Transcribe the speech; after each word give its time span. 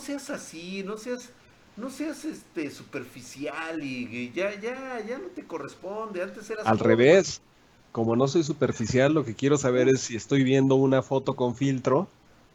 seas 0.00 0.30
así, 0.30 0.82
no 0.82 0.96
seas, 0.96 1.30
no 1.76 1.90
seas 1.90 2.24
este 2.24 2.70
superficial 2.70 3.82
y, 3.84 4.32
ya, 4.34 4.58
ya, 4.60 5.00
ya 5.06 5.18
no 5.18 5.28
te 5.28 5.44
corresponde. 5.44 6.22
Antes 6.22 6.50
eras 6.50 6.66
al 6.66 6.78
revés. 6.78 7.40
Como 7.92 8.14
no 8.14 8.28
soy 8.28 8.44
superficial, 8.44 9.12
lo 9.12 9.24
que 9.24 9.34
quiero 9.34 9.56
saber 9.58 9.88
es 9.88 10.02
si 10.02 10.16
estoy 10.16 10.44
viendo 10.44 10.76
una 10.76 11.02
foto 11.02 11.34
con 11.34 11.56
filtro 11.56 12.08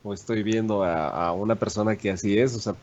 o 0.04 0.14
estoy 0.14 0.44
viendo 0.44 0.84
a, 0.86 1.34
una 1.34 1.56
persona 1.56 1.98
que 1.98 2.12
así 2.12 2.38
es. 2.38 2.56
O 2.56 2.60
sea, 2.60 2.76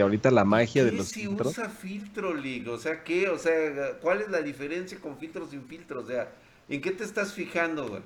ahorita 0.00 0.30
la 0.30 0.44
magia 0.44 0.84
de 0.84 0.92
los 0.92 1.08
si 1.08 1.28
usa 1.28 1.68
filtro, 1.68 2.32
Lig? 2.32 2.66
O 2.68 2.78
sea, 2.78 3.04
¿qué? 3.04 3.28
O 3.28 3.38
sea, 3.38 3.52
¿cuál 4.00 4.22
es 4.22 4.30
la 4.30 4.40
diferencia 4.40 4.98
con 4.98 5.18
filtros 5.18 5.50
sin 5.50 5.64
filtro? 5.64 6.00
O 6.00 6.06
sea, 6.06 6.32
¿en 6.68 6.80
qué 6.80 6.92
te 6.92 7.04
estás 7.04 7.34
fijando, 7.34 7.88
güey? 7.88 8.02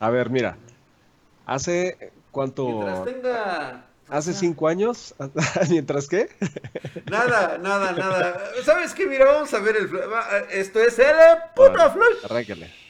A 0.00 0.08
ver, 0.08 0.30
mira. 0.30 0.56
Hace 1.44 2.12
cuánto. 2.30 2.66
Mientras 2.66 3.04
tenga. 3.04 3.86
Hace 4.12 4.34
cinco 4.34 4.68
años. 4.68 5.14
¿Mientras 5.70 6.06
qué? 6.06 6.28
Nada, 7.10 7.56
nada, 7.56 7.92
nada. 7.92 8.44
¿Sabes 8.62 8.92
qué? 8.92 9.06
Mira, 9.06 9.24
vamos 9.24 9.52
a 9.54 9.58
ver 9.58 9.74
el. 9.76 9.90
Esto 10.50 10.80
es 10.80 10.98
el 10.98 11.16
puto 11.56 11.90
flush. 11.92 12.24
Arráncale 12.24 12.82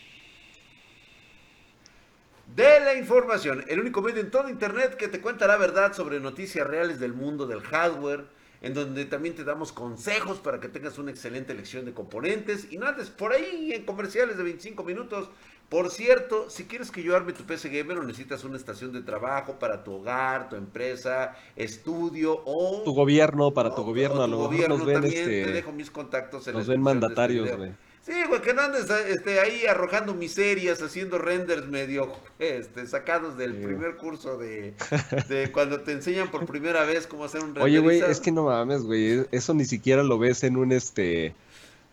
de 2.56 2.80
la 2.80 2.94
información, 2.94 3.64
el 3.68 3.80
único 3.80 4.02
medio 4.02 4.20
en 4.20 4.30
todo 4.30 4.48
Internet 4.48 4.96
que 4.96 5.08
te 5.08 5.20
cuenta 5.20 5.46
la 5.46 5.56
verdad 5.56 5.94
sobre 5.94 6.20
noticias 6.20 6.66
reales 6.66 7.00
del 7.00 7.14
mundo 7.14 7.46
del 7.46 7.62
hardware, 7.62 8.26
en 8.60 8.74
donde 8.74 9.06
también 9.06 9.34
te 9.34 9.44
damos 9.44 9.72
consejos 9.72 10.38
para 10.38 10.60
que 10.60 10.68
tengas 10.68 10.98
una 10.98 11.10
excelente 11.10 11.52
elección 11.52 11.86
de 11.86 11.94
componentes 11.94 12.70
y 12.70 12.76
no 12.76 12.86
andes 12.86 13.08
por 13.08 13.32
ahí 13.32 13.72
en 13.72 13.84
comerciales 13.86 14.36
de 14.36 14.42
25 14.42 14.84
minutos. 14.84 15.30
Por 15.72 15.90
cierto, 15.90 16.50
si 16.50 16.64
quieres 16.64 16.90
que 16.90 17.02
yo 17.02 17.16
arme 17.16 17.32
tu 17.32 17.44
PC 17.44 17.70
Gamer 17.70 17.96
o 17.96 18.02
necesitas 18.02 18.44
una 18.44 18.58
estación 18.58 18.92
de 18.92 19.00
trabajo 19.00 19.58
para 19.58 19.82
tu 19.82 19.92
hogar, 19.92 20.50
tu 20.50 20.56
empresa, 20.56 21.34
estudio 21.56 22.42
o... 22.44 22.82
Tu 22.84 22.92
gobierno, 22.92 23.52
para 23.52 23.74
tu 23.74 23.82
gobierno, 23.82 24.22
a 24.22 24.26
lo 24.26 24.50
mejor 24.50 24.68
nos 24.68 24.84
ven 24.84 25.00
también, 25.00 25.22
este, 25.22 25.44
Te 25.44 25.52
dejo 25.52 25.72
mis 25.72 25.90
contactos 25.90 26.46
en 26.46 26.52
Nos 26.52 26.66
ven 26.66 26.80
este 26.80 26.84
mandatarios, 26.84 27.56
güey. 27.56 27.72
Sí, 28.02 28.12
güey, 28.28 28.42
que 28.42 28.52
no 28.52 28.60
andes 28.60 28.90
este, 28.90 29.40
ahí 29.40 29.64
arrojando 29.64 30.12
miserias, 30.12 30.82
haciendo 30.82 31.16
renders 31.16 31.66
medio 31.66 32.12
este, 32.38 32.86
sacados 32.86 33.38
del 33.38 33.54
primer 33.54 33.96
curso 33.96 34.36
de, 34.36 34.74
de, 35.30 35.50
cuando 35.52 35.80
te 35.80 35.92
enseñan 35.92 36.30
por 36.30 36.44
primera 36.44 36.84
vez 36.84 37.06
cómo 37.06 37.24
hacer 37.24 37.40
un 37.40 37.54
render. 37.54 37.62
Oye, 37.62 37.78
güey, 37.78 38.00
es 38.00 38.20
que 38.20 38.30
no 38.30 38.44
mames, 38.44 38.82
güey, 38.82 39.24
eso 39.32 39.54
ni 39.54 39.64
siquiera 39.64 40.02
lo 40.02 40.18
ves 40.18 40.44
en 40.44 40.58
un 40.58 40.70
este... 40.70 41.34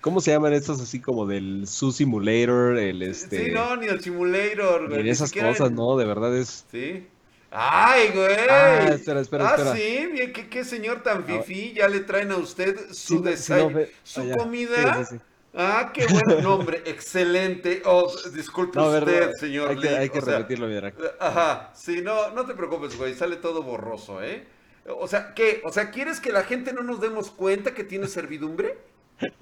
¿Cómo 0.02 0.22
se 0.22 0.32
llaman 0.32 0.54
estos 0.54 0.80
así 0.82 1.02
como 1.02 1.26
del 1.26 1.68
Su 1.68 1.92
Simulator, 1.92 2.78
el 2.78 3.02
este... 3.02 3.46
Sí, 3.46 3.52
no, 3.52 3.76
ni 3.76 3.88
el 3.88 4.02
Simulator, 4.02 4.88
güey. 4.88 5.04
Ni 5.04 5.10
esas 5.10 5.32
cosas, 5.32 5.72
no, 5.72 5.98
de 5.98 6.06
verdad 6.06 6.36
es... 6.36 6.66
Sí. 6.72 7.08
¡Ay, 7.52 8.12
güey! 8.14 8.38
Ah, 8.50 8.90
espera, 8.94 9.22
espera, 9.22 9.50
ah, 9.50 9.76
sí, 9.76 10.08
bien, 10.12 10.32
¿qué, 10.32 10.48
qué 10.48 10.64
señor 10.64 11.02
tan 11.02 11.26
fifí, 11.26 11.74
ya 11.74 11.88
le 11.88 12.02
traen 12.02 12.32
a 12.32 12.38
usted 12.38 12.92
su 12.92 13.22
desayuno, 13.22 13.80
su 14.04 14.22
ah, 14.22 14.36
comida... 14.38 15.06
Sí, 15.06 15.18
Ah, 15.54 15.92
qué 15.94 16.06
buen 16.06 16.44
nombre, 16.44 16.84
excelente. 16.86 17.82
Oh, 17.86 18.12
disculpe 18.34 18.80
usted, 18.80 19.34
señor. 19.34 19.72
Hay 19.72 19.80
que, 19.80 19.90
hay 19.90 20.10
que 20.10 20.22
repetirlo 20.22 20.68
bien. 20.68 20.94
Ajá, 21.20 21.72
sí, 21.74 22.02
no, 22.02 22.32
no 22.32 22.46
te 22.46 22.54
preocupes, 22.54 22.96
güey, 22.96 23.16
sale 23.16 23.36
todo 23.38 23.64
borroso, 23.64 24.22
¿eh? 24.22 24.46
O 24.86 25.08
sea, 25.08 25.34
¿qué? 25.34 25.62
O 25.66 25.72
sea, 25.72 25.92
¿quieres 25.92 26.20
que 26.20 26.32
la 26.32 26.44
gente 26.44 26.74
no 26.74 26.84
nos 26.84 27.02
demos 27.02 27.32
cuenta 27.32 27.74
que 27.74 27.84
tiene 27.84 28.08
servidumbre? 28.08 28.78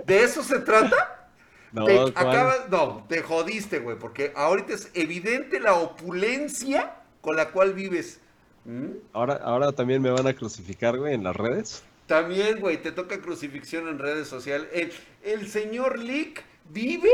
¿De 0.06 0.24
eso 0.24 0.44
se 0.44 0.60
trata? 0.60 1.30
No, 1.72 1.86
te 1.86 2.00
acabas, 2.16 2.70
no, 2.70 3.06
te 3.08 3.22
jodiste, 3.22 3.80
güey, 3.80 3.98
porque 4.00 4.32
ahorita 4.36 4.74
es 4.74 4.90
evidente 4.94 5.60
la 5.60 5.74
opulencia 5.74 6.96
con 7.22 7.36
la 7.36 7.50
cual 7.50 7.74
vives. 7.74 8.20
¿Mm? 8.66 8.92
Ahora, 9.14 9.36
ahora 9.36 9.72
también 9.72 10.02
me 10.02 10.10
van 10.10 10.28
a 10.28 10.34
crucificar, 10.34 10.98
güey, 10.98 11.14
en 11.14 11.24
las 11.24 11.36
redes. 11.36 11.84
También, 12.08 12.62
güey, 12.62 12.82
te 12.82 12.94
toca 12.94 13.20
crucifixión 13.22 13.88
en 13.90 14.00
redes 14.00 14.30
sociales. 14.30 14.68
El, 15.24 15.48
señor 15.48 16.00
Lick 16.00 16.44
vive 16.70 17.12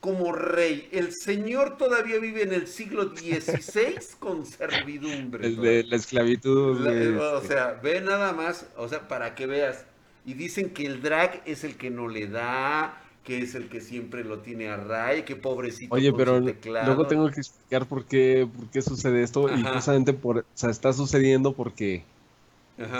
como 0.00 0.32
rey. 0.32 0.88
El 0.90 1.12
señor 1.12 1.76
todavía 1.76 2.18
vive 2.18 2.42
en 2.42 2.54
el 2.54 2.66
siglo 2.66 3.10
XVI 3.14 3.98
con 4.18 4.46
servidumbre. 4.46 5.46
El 5.46 5.56
de 5.60 5.84
la 5.84 5.96
esclavitud. 5.96 6.86
o 7.20 7.42
sea, 7.42 7.78
ve 7.82 8.00
nada 8.00 8.32
más, 8.32 8.66
o 8.76 8.88
sea, 8.88 9.06
para 9.06 9.34
que 9.34 9.46
veas. 9.46 9.84
Y 10.24 10.34
dicen 10.34 10.70
que 10.70 10.86
el 10.86 11.02
drag 11.02 11.42
es 11.46 11.64
el 11.64 11.76
que 11.76 11.90
no 11.90 12.08
le 12.08 12.28
da, 12.28 13.02
que 13.24 13.38
es 13.38 13.54
el 13.54 13.68
que 13.68 13.80
siempre 13.80 14.24
lo 14.24 14.38
tiene 14.38 14.68
a 14.68 14.76
ray, 14.76 15.22
que 15.22 15.36
pobrecito. 15.36 15.94
Oye, 15.94 16.12
pero 16.12 16.40
luego 16.40 17.06
tengo 17.06 17.30
que 17.30 17.40
explicar 17.40 17.86
por 17.86 18.04
qué, 18.04 18.48
por 18.54 18.68
qué 18.70 18.82
sucede 18.82 19.22
esto. 19.22 19.52
Y 19.54 19.62
justamente 19.62 20.12
por, 20.12 20.38
o 20.38 20.44
sea, 20.54 20.70
está 20.70 20.92
sucediendo 20.92 21.52
porque 21.52 22.04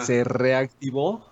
se 0.03 0.25
reactivó 0.25 1.27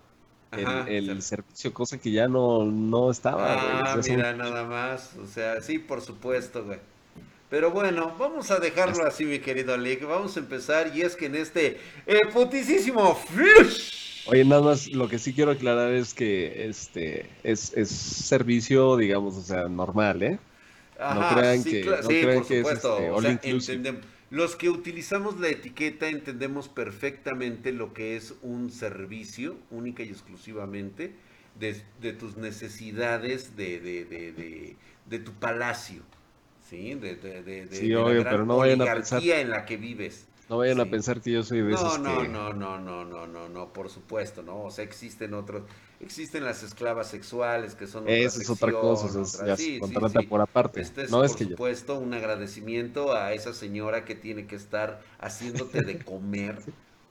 el, 0.52 1.22
servicio, 1.22 1.72
cosa 1.72 1.98
que 1.98 2.10
ya 2.10 2.26
no, 2.26 2.64
no 2.64 3.10
estaba. 3.10 3.92
Ah, 3.92 4.00
mira, 4.08 4.32
nada 4.32 4.64
más. 4.64 5.16
O 5.16 5.26
sea, 5.26 5.60
sí, 5.60 5.78
por 5.78 6.00
supuesto, 6.00 6.64
güey. 6.64 6.78
Pero 7.48 7.72
bueno, 7.72 8.14
vamos 8.16 8.50
a 8.52 8.60
dejarlo 8.60 9.04
así, 9.04 9.24
mi 9.24 9.40
querido 9.40 9.76
Lick. 9.76 10.04
Vamos 10.06 10.36
a 10.36 10.40
empezar. 10.40 10.96
Y 10.96 11.02
es 11.02 11.16
que 11.16 11.26
en 11.26 11.34
este 11.34 11.80
eh, 12.06 12.20
putisísimo 12.32 13.14
flush. 13.14 13.99
Oye, 14.26 14.44
nada 14.44 14.62
más, 14.62 14.88
lo 14.88 15.08
que 15.08 15.18
sí 15.18 15.32
quiero 15.32 15.50
aclarar 15.50 15.92
es 15.92 16.14
que 16.14 16.68
este 16.68 17.30
es, 17.42 17.72
es 17.76 17.88
servicio, 17.88 18.96
digamos, 18.96 19.36
o 19.36 19.42
sea, 19.42 19.68
normal, 19.68 20.22
¿eh? 20.22 20.38
no 21.00 21.28
crean 21.34 21.64
que, 21.64 21.84
no 21.84 22.08
crean 22.08 22.44
que 22.44 22.60
es 22.60 22.68
este, 22.68 23.10
all 23.10 23.26
inclusive. 23.26 24.00
Los 24.30 24.54
que 24.54 24.70
utilizamos 24.70 25.40
la 25.40 25.48
etiqueta 25.48 26.08
entendemos 26.08 26.68
perfectamente 26.68 27.72
lo 27.72 27.92
que 27.92 28.16
es 28.16 28.34
un 28.42 28.70
servicio, 28.70 29.56
única 29.72 30.04
y 30.04 30.08
exclusivamente, 30.08 31.12
de, 31.58 32.12
tus 32.12 32.36
necesidades 32.36 33.56
de, 33.56 33.80
de, 33.80 34.76
de, 35.06 35.18
tu 35.18 35.32
palacio, 35.32 36.02
¿sí? 36.68 36.94
De, 36.94 37.68
sí, 37.72 37.88
la 37.88 38.04
pero 38.04 38.46
no 38.46 38.56
vayan 38.58 38.82
a 38.82 38.94
pensar, 38.94 39.20
en 39.22 39.50
la 39.50 39.66
que 39.66 39.76
vives. 39.76 40.26
No 40.50 40.58
vayan 40.58 40.80
a 40.80 40.86
pensar 40.86 41.20
que 41.20 41.30
yo 41.30 41.44
soy 41.44 41.62
de 41.62 41.74
esos 41.74 42.00
no, 42.00 42.24
no, 42.24 42.52
no, 42.52 42.76
no, 42.76 43.04
no, 43.04 43.26
no, 43.28 43.48
no, 43.48 43.72
por 43.72 43.88
supuesto, 43.88 44.42
¿no? 44.42 44.64
O 44.64 44.70
sea, 44.72 44.84
existen 44.84 45.32
otros 45.32 45.62
Existen 46.00 46.44
las 46.44 46.64
esclavas 46.64 47.08
sexuales 47.08 47.76
que 47.76 47.86
son 47.86 48.08
Esa 48.08 48.42
es 48.42 48.50
otra 48.50 48.72
cosa, 48.72 49.20
es, 49.20 49.40
ya 49.46 49.56
se 49.56 49.78
contrata 49.78 50.22
por 50.22 50.40
aparte. 50.40 50.80
Este 50.80 51.02
es, 51.02 51.10
no, 51.10 51.18
por 51.18 51.26
es 51.26 51.36
que 51.36 51.44
supuesto, 51.44 51.98
un 51.98 52.14
agradecimiento 52.14 53.14
a 53.14 53.32
esa 53.32 53.54
señora 53.54 54.04
que 54.04 54.16
tiene 54.16 54.48
que 54.48 54.56
estar 54.56 55.00
haciéndote 55.20 55.82
de 55.82 55.98
comer. 55.98 56.58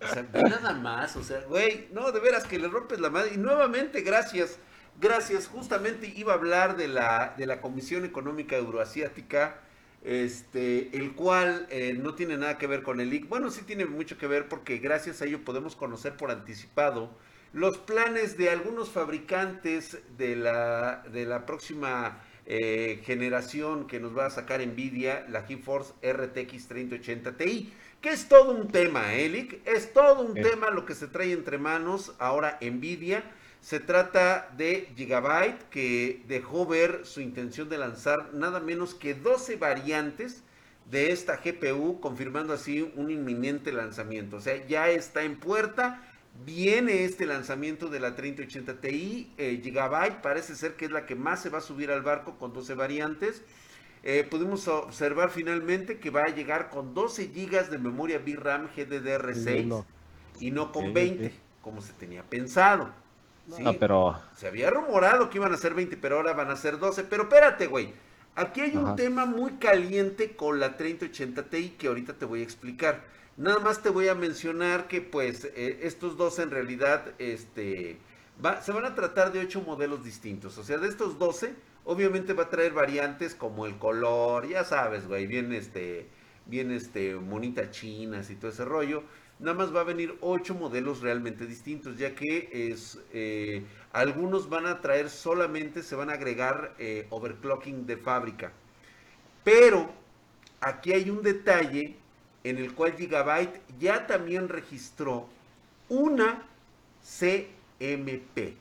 O 0.02 0.08
sea, 0.08 0.24
nada 0.34 0.74
más, 0.74 1.16
o 1.16 1.24
sea, 1.24 1.40
güey, 1.48 1.88
no, 1.94 2.12
de 2.12 2.20
veras 2.20 2.46
que 2.46 2.60
le 2.60 2.68
rompes 2.68 3.00
la 3.00 3.10
madre. 3.10 3.32
Y 3.36 3.38
nuevamente, 3.38 4.02
gracias, 4.02 4.58
gracias. 5.00 5.48
Justamente 5.48 6.12
iba 6.16 6.34
a 6.34 6.36
hablar 6.36 6.76
de 6.76 6.88
la, 6.88 7.36
de 7.38 7.46
la 7.46 7.62
Comisión 7.62 8.06
Económica 8.06 8.58
Euroasiática, 8.58 9.62
este, 10.04 10.96
el 10.98 11.14
cual 11.14 11.68
eh, 11.70 11.94
no 11.94 12.16
tiene 12.16 12.38
nada 12.38 12.58
que 12.58 12.68
ver 12.68 12.84
con 12.84 13.00
el 13.00 13.14
IC. 13.14 13.28
Bueno, 13.28 13.52
sí 13.52 13.64
tiene 13.64 13.86
mucho 13.86 14.18
que 14.18 14.28
ver 14.28 14.48
porque 14.48 14.78
gracias 14.78 15.22
a 15.22 15.26
ello 15.26 15.44
podemos 15.44 15.76
conocer 15.76 16.16
por 16.16 16.32
anticipado 16.32 17.10
los 17.54 17.78
planes 17.80 18.38
de 18.38 18.50
algunos 18.50 18.90
fabricantes 18.90 19.98
de 20.18 20.36
la, 20.36 21.04
de 21.12 21.26
la 21.26 21.46
próxima 21.46 22.22
eh, 22.46 23.02
generación 23.06 23.88
que 23.88 24.00
nos 24.00 24.18
va 24.18 24.28
a 24.28 24.30
sacar 24.30 24.66
Nvidia, 24.66 25.26
la 25.30 25.44
GeForce 25.44 25.94
RTX 26.02 26.68
3080 26.68 27.38
Ti, 27.38 27.74
que 28.02 28.10
es 28.10 28.28
todo 28.28 28.52
un 28.52 28.70
tema, 28.70 29.14
Elic, 29.14 29.54
¿eh, 29.54 29.62
es 29.66 29.94
todo 29.94 30.22
un 30.22 30.34
tema 30.36 30.70
lo 30.70 30.86
que 30.86 30.96
se 30.96 31.08
trae 31.08 31.32
entre 31.32 31.58
manos 31.58 32.14
ahora 32.20 32.58
Nvidia. 32.62 33.24
Se 33.62 33.80
trata 33.80 34.50
de 34.58 34.92
Gigabyte, 34.96 35.64
que 35.70 36.24
dejó 36.28 36.66
ver 36.66 37.02
su 37.06 37.22
intención 37.22 37.70
de 37.70 37.78
lanzar 37.78 38.34
nada 38.34 38.60
menos 38.60 38.96
que 38.96 39.14
12 39.14 39.58
variantes 39.58 40.44
de 40.90 41.12
esta 41.12 41.38
GPU, 41.38 42.00
confirmando 42.00 42.54
así 42.54 42.92
un 42.96 43.12
inminente 43.12 43.72
lanzamiento. 43.72 44.38
O 44.38 44.42
sea, 44.42 44.66
ya 44.66 44.90
está 44.90 45.24
en 45.24 45.40
puerta 45.40 46.02
Viene 46.46 47.04
este 47.04 47.26
lanzamiento 47.26 47.90
de 47.90 48.00
la 48.00 48.16
3080 48.16 48.80
Ti, 48.80 49.34
eh, 49.38 49.60
Gigabyte, 49.62 50.22
parece 50.22 50.56
ser 50.56 50.76
que 50.76 50.86
es 50.86 50.92
la 50.92 51.06
que 51.06 51.16
más 51.16 51.42
se 51.42 51.50
va 51.50 51.58
a 51.58 51.62
subir 51.62 51.92
al 51.92 52.02
barco 52.02 52.38
con 52.38 52.54
12 52.54 52.76
variantes. 52.76 53.42
Eh, 54.04 54.26
pudimos 54.30 54.68
observar 54.70 55.32
finalmente 55.32 56.00
que 56.00 56.10
va 56.10 56.24
a 56.24 56.30
llegar 56.30 56.70
con 56.70 56.94
12 56.94 57.28
GB 57.28 57.70
de 57.70 57.78
memoria 57.78 58.20
VRAM 58.20 58.70
GDDR6 58.74 59.84
y 60.40 60.52
no 60.52 60.72
con 60.72 60.94
20, 60.94 61.34
como 61.62 61.82
se 61.82 61.92
tenía 61.94 62.24
pensado. 62.24 62.94
Ah, 63.66 63.74
pero... 63.80 64.20
Se 64.36 64.48
había 64.48 64.70
rumorado 64.70 65.30
que 65.30 65.38
iban 65.38 65.54
a 65.54 65.58
ser 65.58 65.74
20, 65.74 65.98
pero 65.98 66.18
ahora 66.18 66.34
van 66.34 66.52
a 66.52 66.56
ser 66.56 66.80
12. 66.80 67.04
Pero 67.06 67.24
espérate, 67.24 67.68
güey. 67.68 67.94
Aquí 68.36 68.62
hay 68.62 68.78
un 68.78 68.96
tema 68.96 69.26
muy 69.26 69.54
caliente 69.54 70.36
con 70.36 70.60
la 70.60 70.78
3080 70.78 71.50
Ti 71.50 71.76
que 71.78 71.88
ahorita 71.88 72.14
te 72.14 72.26
voy 72.26 72.42
a 72.42 72.44
explicar. 72.44 73.02
Nada 73.36 73.60
más 73.60 73.82
te 73.82 73.90
voy 73.90 74.08
a 74.08 74.16
mencionar 74.16 74.88
que 74.88 75.02
pues 75.02 75.46
eh, 75.56 75.80
estos 75.84 76.18
dos 76.18 76.40
en 76.40 76.52
realidad 76.52 77.06
este, 77.20 77.98
se 78.62 78.72
van 78.72 78.86
a 78.86 78.96
tratar 78.96 79.32
de 79.32 79.40
ocho 79.40 79.62
modelos 79.62 80.04
distintos. 80.04 80.58
O 80.58 80.64
sea, 80.64 80.78
de 80.78 80.88
estos 80.88 81.20
12, 81.20 81.54
obviamente 81.86 82.34
va 82.34 82.44
a 82.44 82.50
traer 82.50 82.74
variantes 82.74 83.36
como 83.36 83.66
el 83.66 83.78
color, 83.78 84.48
ya 84.48 84.64
sabes, 84.64 85.08
güey, 85.08 85.28
bien 85.28 85.54
este, 85.54 86.08
bien 86.50 86.72
este, 86.72 87.16
monita 87.16 87.70
chinas 87.72 88.30
y 88.30 88.36
todo 88.36 88.52
ese 88.52 88.66
rollo. 88.66 89.04
nada 89.40 89.56
más 89.56 89.74
va 89.74 89.82
a 89.82 89.84
venir 89.86 90.18
ocho 90.22 90.54
modelos 90.54 91.02
realmente 91.02 91.46
distintos, 91.46 91.98
ya 91.98 92.14
que 92.14 92.50
es, 92.52 93.00
eh, 93.14 93.64
algunos 93.94 94.50
van 94.50 94.66
a 94.66 94.82
traer 94.82 95.10
solamente, 95.10 95.82
se 95.84 95.96
van 95.96 96.10
a 96.10 96.14
agregar 96.14 96.76
eh, 96.78 97.08
overclocking 97.10 97.86
de 97.86 97.98
fábrica. 97.98 98.52
Pero 99.44 99.90
aquí 100.60 100.92
hay 100.92 101.10
un 101.10 101.22
detalle 101.22 101.96
en 102.44 102.58
el 102.58 102.74
cual 102.74 102.94
Gigabyte 102.94 103.62
ya 103.80 104.08
también 104.08 104.50
registró 104.50 105.28
una 105.88 106.44
CMP. 107.02 108.58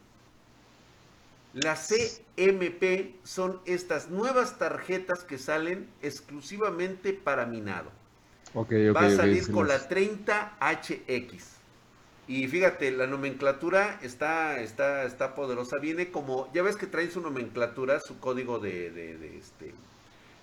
Las 1.54 1.88
CMP 1.88 3.14
son 3.24 3.60
estas 3.64 4.10
nuevas 4.10 4.58
tarjetas 4.58 5.24
que 5.24 5.38
salen 5.38 5.88
exclusivamente 6.02 7.12
para 7.12 7.46
minado. 7.46 7.90
Va 8.54 9.06
a 9.06 9.10
salir 9.10 9.50
con 9.50 9.66
la 9.68 9.88
30HX. 9.88 11.42
Y 12.26 12.48
fíjate, 12.48 12.90
la 12.90 13.06
nomenclatura 13.06 13.98
está, 14.02 14.60
está, 14.60 15.04
está 15.04 15.34
poderosa. 15.34 15.78
Viene 15.78 16.10
como, 16.10 16.52
ya 16.52 16.62
ves 16.62 16.76
que 16.76 16.86
trae 16.86 17.10
su 17.10 17.22
nomenclatura, 17.22 18.00
su 18.00 18.20
código 18.20 18.58
de, 18.58 18.90
de, 18.90 19.38
este, 19.38 19.72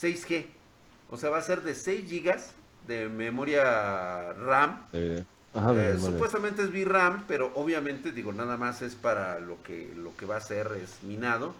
6G. 0.00 0.46
O 1.10 1.16
sea, 1.16 1.30
va 1.30 1.38
a 1.38 1.42
ser 1.42 1.62
de 1.62 1.74
6 1.74 2.10
GB 2.10 2.34
de 2.86 3.08
memoria 3.08 4.32
RAM. 4.32 4.86
Eh, 4.92 5.24
supuestamente 6.00 6.62
es 6.62 6.70
VRAM, 6.72 7.24
pero 7.28 7.52
obviamente 7.54 8.10
digo, 8.10 8.32
nada 8.32 8.56
más 8.56 8.82
es 8.82 8.94
para 8.94 9.38
lo 9.38 9.62
que, 9.62 9.92
lo 9.96 10.16
que 10.16 10.26
va 10.26 10.36
a 10.36 10.40
ser 10.40 10.72
es 10.82 11.02
minado. 11.02 11.54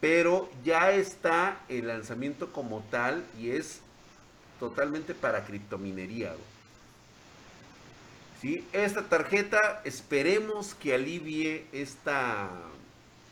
Pero 0.00 0.48
ya 0.64 0.92
está 0.92 1.58
el 1.68 1.88
lanzamiento 1.88 2.52
como 2.52 2.82
tal 2.90 3.22
y 3.38 3.50
es 3.50 3.80
totalmente 4.58 5.14
para 5.14 5.44
criptominería. 5.44 6.32
¿Sí? 8.40 8.64
Esta 8.72 9.02
tarjeta 9.02 9.82
esperemos 9.84 10.74
que 10.74 10.94
alivie 10.94 11.66
esta 11.72 12.48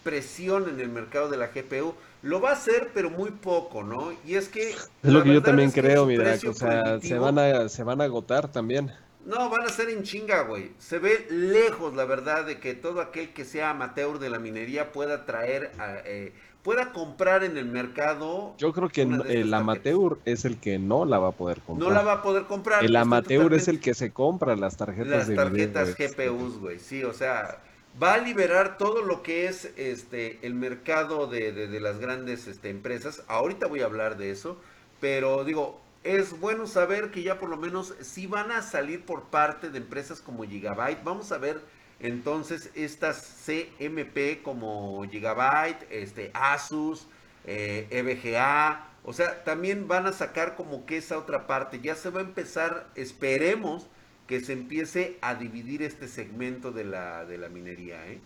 presión 0.05 0.69
en 0.69 0.81
el 0.81 0.91
mercado 0.91 1.31
de 1.31 1.39
la 1.39 1.47
GPU. 1.47 1.95
Lo 2.23 2.41
va 2.41 2.51
a 2.51 2.53
hacer, 2.55 2.91
pero 2.93 3.11
muy 3.11 3.31
poco, 3.31 3.83
¿no? 3.83 4.13
Y 4.27 4.35
es 4.35 4.49
que... 4.49 4.71
Es 4.71 4.89
lo 5.03 5.23
que 5.23 5.33
yo 5.33 5.43
también 5.43 5.71
creo, 5.71 6.05
mira, 6.07 6.35
o 6.35 6.53
sea, 6.53 7.01
se 7.01 7.19
van, 7.19 7.39
a, 7.39 7.69
se 7.69 7.85
van 7.85 8.01
a 8.01 8.05
agotar 8.05 8.51
también. 8.51 8.93
No, 9.25 9.51
van 9.51 9.63
a 9.63 9.69
ser 9.69 9.91
en 9.91 10.03
chinga, 10.05 10.43
güey. 10.43 10.73
Se 10.79 10.99
ve 10.99 11.27
lejos, 11.29 11.95
la 11.95 12.07
verdad, 12.07 12.47
de 12.47 12.59
que 12.59 12.75
todo 12.75 13.01
aquel 13.03 13.33
que 13.35 13.45
sea 13.45 13.71
amateur 13.71 14.19
de 14.19 14.31
la 14.31 14.39
minería 14.39 14.91
pueda 14.91 15.27
traer, 15.27 15.71
eh, 16.07 16.33
pueda 16.63 16.93
comprar 16.93 17.45
en 17.45 17.59
el 17.59 17.67
mercado. 17.67 18.55
Yo 18.57 18.73
creo 18.73 18.89
que 18.89 19.03
el 19.03 19.53
amateur 19.53 20.19
es 20.25 20.47
el 20.47 20.59
que 20.59 20.79
no 20.79 21.05
la 21.05 21.19
va 21.19 21.29
a 21.29 21.33
poder 21.33 21.61
comprar. 21.61 21.89
No 21.89 21.95
la 21.95 22.03
va 22.03 22.13
a 22.15 22.23
poder 22.23 22.45
comprar. 22.45 22.83
El 22.83 22.97
amateur 22.97 23.53
es 23.53 23.69
el 23.69 23.81
que 23.81 23.93
se 23.93 24.13
compra 24.13 24.57
las 24.57 24.77
tarjetas 24.77 25.29
las 25.29 25.37
tarjetas 25.37 25.95
GPUs, 25.95 26.59
güey. 26.59 26.79
Sí, 26.79 27.05
o 27.05 27.13
sea, 27.13 27.61
va 28.01 28.15
a 28.15 28.19
liberar 28.19 28.79
todo 28.79 29.03
lo 29.03 29.23
que 29.23 29.47
es 29.47 29.73
este 29.77 30.39
el 30.47 30.55
mercado 30.55 31.27
de, 31.27 31.53
de 31.53 31.81
las 31.81 31.99
grandes 31.99 32.47
este, 32.47 32.71
empresas. 32.71 33.23
Ahorita 33.29 33.67
voy 33.67 33.81
a 33.81 33.87
hablar 33.87 34.17
de 34.17 34.31
eso, 34.31 34.61
pero 35.01 35.45
digo, 35.45 35.81
es 36.05 36.39
bueno 36.39 36.67
saber 36.67 37.11
que 37.11 37.23
ya 37.23 37.39
por 37.39 37.49
lo 37.49 37.57
menos 37.57 37.95
si 38.01 38.27
van 38.27 38.53
a 38.53 38.63
salir 38.63 39.05
por 39.05 39.25
parte 39.25 39.71
de 39.71 39.79
empresas 39.79 40.21
como 40.21 40.45
Gigabyte. 40.45 41.03
Vamos 41.05 41.33
a 41.33 41.39
ver 41.39 41.61
entonces 42.01 42.71
estas 42.75 43.45
CMP 43.45 44.43
como 44.43 45.05
Gigabyte, 45.11 45.87
este, 45.91 46.31
Asus, 46.35 47.07
eh, 47.45 47.87
EVGA. 47.91 48.87
O 49.05 49.13
sea, 49.13 49.43
también 49.45 49.89
van 49.89 50.07
a 50.07 50.13
sacar 50.13 50.55
como 50.55 50.87
que 50.87 50.99
esa 50.99 51.19
otra 51.19 51.47
parte. 51.47 51.81
Ya 51.81 51.97
se 51.97 52.11
va 52.11 52.21
a 52.21 52.25
empezar, 52.25 52.89
esperemos 52.95 53.87
que 54.29 54.41
se 54.41 54.53
empiece 54.53 55.17
a 55.23 55.35
dividir 55.35 55.83
este 55.83 56.07
segmento 56.07 56.71
de 56.71 56.85
la, 56.85 57.25
de 57.25 57.39
la 57.39 57.49
minería. 57.49 58.07
¿eh? 58.07 58.21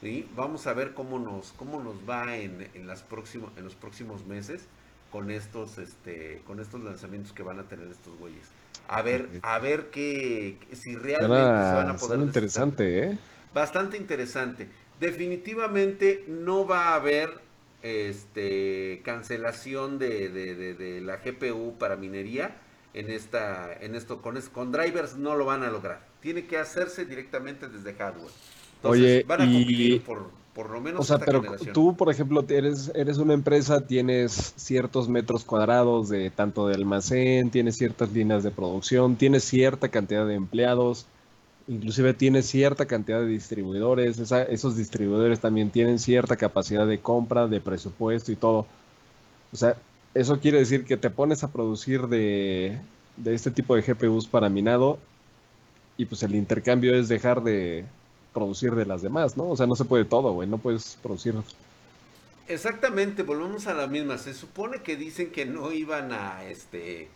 ¿Sí? 0.00 0.28
Vamos 0.36 0.66
a 0.66 0.74
ver 0.74 0.92
cómo 0.92 1.18
nos, 1.18 1.52
cómo 1.52 1.82
nos 1.82 1.96
va 2.08 2.36
en, 2.36 2.68
en, 2.74 2.86
las 2.86 3.02
próximos, 3.02 3.50
en 3.56 3.64
los 3.64 3.74
próximos 3.74 4.26
meses 4.26 4.66
con 5.10 5.30
estos, 5.30 5.78
este, 5.78 6.42
con 6.46 6.60
estos 6.60 6.82
lanzamientos 6.82 7.32
que 7.32 7.42
van 7.42 7.58
a 7.58 7.64
tener 7.64 7.88
estos 7.88 8.16
güeyes. 8.18 8.46
A 8.88 9.00
ver, 9.00 9.28
a 9.42 9.58
ver 9.58 9.90
qué, 9.90 10.58
si 10.72 10.96
realmente 10.96 11.68
se 11.68 11.74
van 11.74 11.90
a 11.90 11.96
poder. 11.96 12.20
interesante, 12.20 12.98
¿eh? 12.98 13.18
Bastante 13.54 13.96
interesante. 13.96 14.68
Definitivamente 15.00 16.24
no 16.28 16.66
va 16.66 16.88
a 16.88 16.94
haber 16.96 17.30
este 17.82 19.00
cancelación 19.04 19.98
de, 19.98 20.28
de, 20.28 20.74
de, 20.74 21.00
la 21.00 21.16
GPU 21.16 21.76
para 21.78 21.96
minería 21.96 22.56
en 22.94 23.10
esta 23.10 23.72
en 23.80 23.94
esto 23.94 24.20
con 24.20 24.40
con 24.52 24.72
drivers 24.72 25.16
no 25.16 25.34
lo 25.36 25.44
van 25.44 25.62
a 25.62 25.70
lograr 25.70 26.06
tiene 26.20 26.46
que 26.46 26.58
hacerse 26.58 27.04
directamente 27.04 27.68
desde 27.68 27.94
hardware 27.94 28.32
Entonces, 28.76 29.02
Oye, 29.02 29.24
van 29.24 29.40
a 29.40 29.44
y... 29.44 29.98
por 30.00 30.42
por 30.54 30.70
lo 30.70 30.80
menos. 30.80 31.00
O 31.00 31.04
sea, 31.04 31.18
pero 31.18 31.42
tú, 31.72 31.96
por 31.96 32.10
ejemplo, 32.10 32.44
eres, 32.48 32.92
eres 32.94 33.18
una 33.18 33.34
empresa, 33.34 33.86
tienes 33.86 34.52
ciertos 34.56 35.08
metros 35.08 35.44
cuadrados 35.44 36.08
de 36.08 36.30
tanto 36.30 36.68
de 36.68 36.74
almacén, 36.74 37.50
tienes 37.50 37.76
ciertas 37.76 38.12
líneas 38.12 38.42
de 38.42 38.50
producción, 38.50 39.16
tienes 39.16 39.44
cierta 39.44 39.88
cantidad 39.88 40.26
de 40.26 40.34
empleados, 40.34 41.06
inclusive 41.68 42.12
tienes 42.12 42.46
cierta 42.46 42.86
cantidad 42.86 43.20
de 43.20 43.26
distribuidores, 43.26 44.18
esos 44.18 44.76
distribuidores 44.76 45.40
también 45.40 45.70
tienen 45.70 45.98
cierta 45.98 46.36
capacidad 46.36 46.86
de 46.86 47.00
compra, 47.00 47.46
de 47.46 47.60
presupuesto 47.60 48.30
y 48.30 48.36
todo. 48.36 48.66
O 49.52 49.56
sea, 49.56 49.76
eso 50.14 50.40
quiere 50.40 50.58
decir 50.58 50.84
que 50.84 50.96
te 50.96 51.10
pones 51.10 51.44
a 51.44 51.50
producir 51.50 52.08
de, 52.08 52.78
de 53.16 53.34
este 53.34 53.50
tipo 53.50 53.74
de 53.74 53.82
GPUs 53.82 54.26
para 54.26 54.48
minado 54.48 54.98
y 55.96 56.06
pues 56.06 56.22
el 56.22 56.34
intercambio 56.34 56.94
es 56.94 57.08
dejar 57.08 57.42
de, 57.42 57.84
producir 58.32 58.74
de 58.74 58.86
las 58.86 59.02
demás, 59.02 59.36
¿no? 59.36 59.48
O 59.48 59.56
sea, 59.56 59.66
no 59.66 59.74
se 59.74 59.84
puede 59.84 60.04
todo, 60.04 60.32
güey, 60.32 60.48
no 60.48 60.58
puedes 60.58 60.98
producir. 61.02 61.34
Exactamente, 62.48 63.22
volvemos 63.22 63.66
a 63.66 63.74
la 63.74 63.86
misma. 63.86 64.18
Se 64.18 64.34
supone 64.34 64.82
que 64.82 64.96
dicen 64.96 65.30
que 65.30 65.44
no 65.44 65.72
iban 65.72 66.12
a, 66.12 66.44
este, 66.44 67.08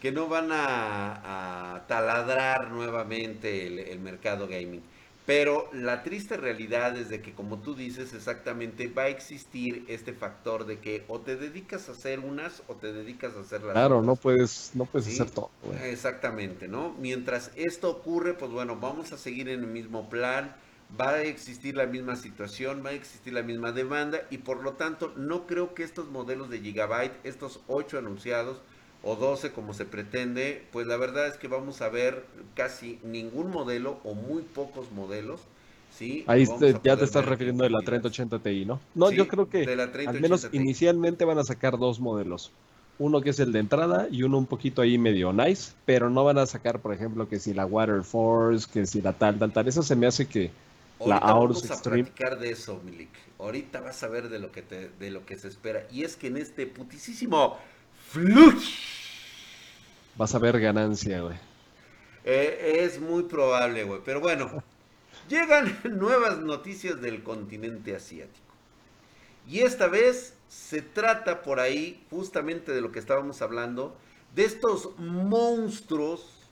que 0.00 0.12
no 0.12 0.28
van 0.28 0.48
a, 0.52 1.82
taladrar 1.88 2.70
nuevamente 2.70 3.66
el, 3.92 4.00
mercado 4.00 4.46
gaming. 4.46 4.82
Pero 5.26 5.68
la 5.72 6.02
triste 6.02 6.36
realidad 6.36 6.96
es 6.96 7.08
de 7.08 7.20
que, 7.20 7.32
como 7.32 7.58
tú 7.58 7.74
dices, 7.74 8.14
exactamente 8.14 8.88
va 8.88 9.02
a 9.02 9.08
existir 9.08 9.84
este 9.88 10.12
factor 10.12 10.66
de 10.66 10.78
que 10.78 11.04
o 11.08 11.20
te 11.20 11.36
dedicas 11.36 11.88
a 11.88 11.92
hacer 11.92 12.20
unas 12.20 12.62
o 12.68 12.74
te 12.74 12.92
dedicas 12.92 13.36
a 13.36 13.40
hacer 13.40 13.62
las 13.62 13.72
Claro, 13.72 14.02
no 14.02 14.16
puedes, 14.16 14.72
no 14.74 14.86
puedes 14.86 15.08
hacer 15.08 15.30
todo. 15.30 15.50
Exactamente, 15.84 16.68
¿no? 16.68 16.94
Mientras 16.98 17.50
esto 17.54 17.90
ocurre, 17.90 18.34
pues 18.34 18.50
bueno, 18.50 18.76
vamos 18.76 19.12
a 19.12 19.18
seguir 19.18 19.48
en 19.48 19.60
el 19.60 19.66
mismo 19.66 20.08
plan 20.08 20.54
va 20.98 21.10
a 21.10 21.22
existir 21.22 21.76
la 21.76 21.86
misma 21.86 22.16
situación, 22.16 22.82
va 22.84 22.90
a 22.90 22.94
existir 22.94 23.32
la 23.32 23.42
misma 23.42 23.72
demanda 23.72 24.22
y 24.30 24.38
por 24.38 24.62
lo 24.62 24.72
tanto 24.72 25.12
no 25.16 25.46
creo 25.46 25.74
que 25.74 25.82
estos 25.82 26.08
modelos 26.08 26.50
de 26.50 26.60
Gigabyte, 26.60 27.14
estos 27.24 27.60
8 27.68 27.98
anunciados 27.98 28.60
o 29.02 29.16
12 29.16 29.52
como 29.52 29.72
se 29.74 29.84
pretende, 29.84 30.64
pues 30.72 30.86
la 30.86 30.96
verdad 30.96 31.26
es 31.26 31.36
que 31.36 31.48
vamos 31.48 31.80
a 31.80 31.88
ver 31.88 32.24
casi 32.54 32.98
ningún 33.02 33.50
modelo 33.50 33.98
o 34.04 34.14
muy 34.14 34.42
pocos 34.42 34.90
modelos. 34.92 35.40
¿sí? 35.96 36.24
Ahí 36.26 36.46
ya 36.84 36.96
te 36.96 37.04
estás 37.04 37.24
refiriendo 37.24 37.64
de 37.64 37.70
la 37.70 37.80
3080 37.80 38.38
Ti, 38.38 38.64
¿no? 38.64 38.80
No, 38.94 39.10
yo 39.10 39.26
creo 39.26 39.48
que 39.48 39.64
al 40.06 40.20
menos 40.20 40.48
inicialmente 40.52 41.24
van 41.24 41.38
a 41.38 41.44
sacar 41.44 41.78
dos 41.78 42.00
modelos. 42.00 42.52
Uno 42.98 43.22
que 43.22 43.30
es 43.30 43.40
el 43.40 43.50
de 43.52 43.60
entrada 43.60 44.08
y 44.10 44.24
uno 44.24 44.36
un 44.36 44.44
poquito 44.44 44.82
ahí 44.82 44.98
medio 44.98 45.32
nice, 45.32 45.72
pero 45.86 46.10
no 46.10 46.22
van 46.22 46.36
a 46.36 46.44
sacar, 46.44 46.80
por 46.80 46.92
ejemplo, 46.92 47.26
que 47.26 47.38
si 47.38 47.54
la 47.54 47.64
Water 47.64 48.02
Force, 48.02 48.68
que 48.70 48.84
si 48.84 49.00
la 49.00 49.14
tal, 49.14 49.38
tal, 49.38 49.52
tal. 49.52 49.66
Eso 49.68 49.82
se 49.82 49.96
me 49.96 50.06
hace 50.06 50.26
que 50.28 50.50
Ahorita 51.00 51.32
vamos 51.32 51.70
a 51.70 51.82
platicar 51.82 52.38
de 52.38 52.50
eso, 52.50 52.80
Milik. 52.84 53.08
Ahorita 53.38 53.80
vas 53.80 54.02
a 54.02 54.08
ver 54.08 54.28
de 54.28 54.38
lo 54.38 54.52
que 54.52 54.60
te, 54.60 54.90
de 55.00 55.10
lo 55.10 55.24
que 55.24 55.38
se 55.38 55.48
espera. 55.48 55.86
Y 55.90 56.04
es 56.04 56.16
que 56.16 56.26
en 56.26 56.36
este 56.36 56.66
putisísimo 56.66 57.56
fluch 58.10 58.89
vas 60.20 60.34
a 60.34 60.38
ver 60.38 60.60
ganancia, 60.60 61.22
güey. 61.22 61.38
Eh, 62.24 62.80
es 62.82 63.00
muy 63.00 63.22
probable, 63.22 63.84
güey. 63.84 64.02
Pero 64.04 64.20
bueno, 64.20 64.62
llegan 65.30 65.74
nuevas 65.98 66.40
noticias 66.40 67.00
del 67.00 67.22
continente 67.22 67.96
asiático. 67.96 68.54
Y 69.48 69.60
esta 69.60 69.86
vez 69.86 70.34
se 70.46 70.82
trata 70.82 71.40
por 71.40 71.58
ahí 71.58 72.04
justamente 72.10 72.72
de 72.72 72.82
lo 72.82 72.92
que 72.92 72.98
estábamos 72.98 73.40
hablando, 73.40 73.96
de 74.34 74.44
estos 74.44 74.90
monstruos 74.98 76.46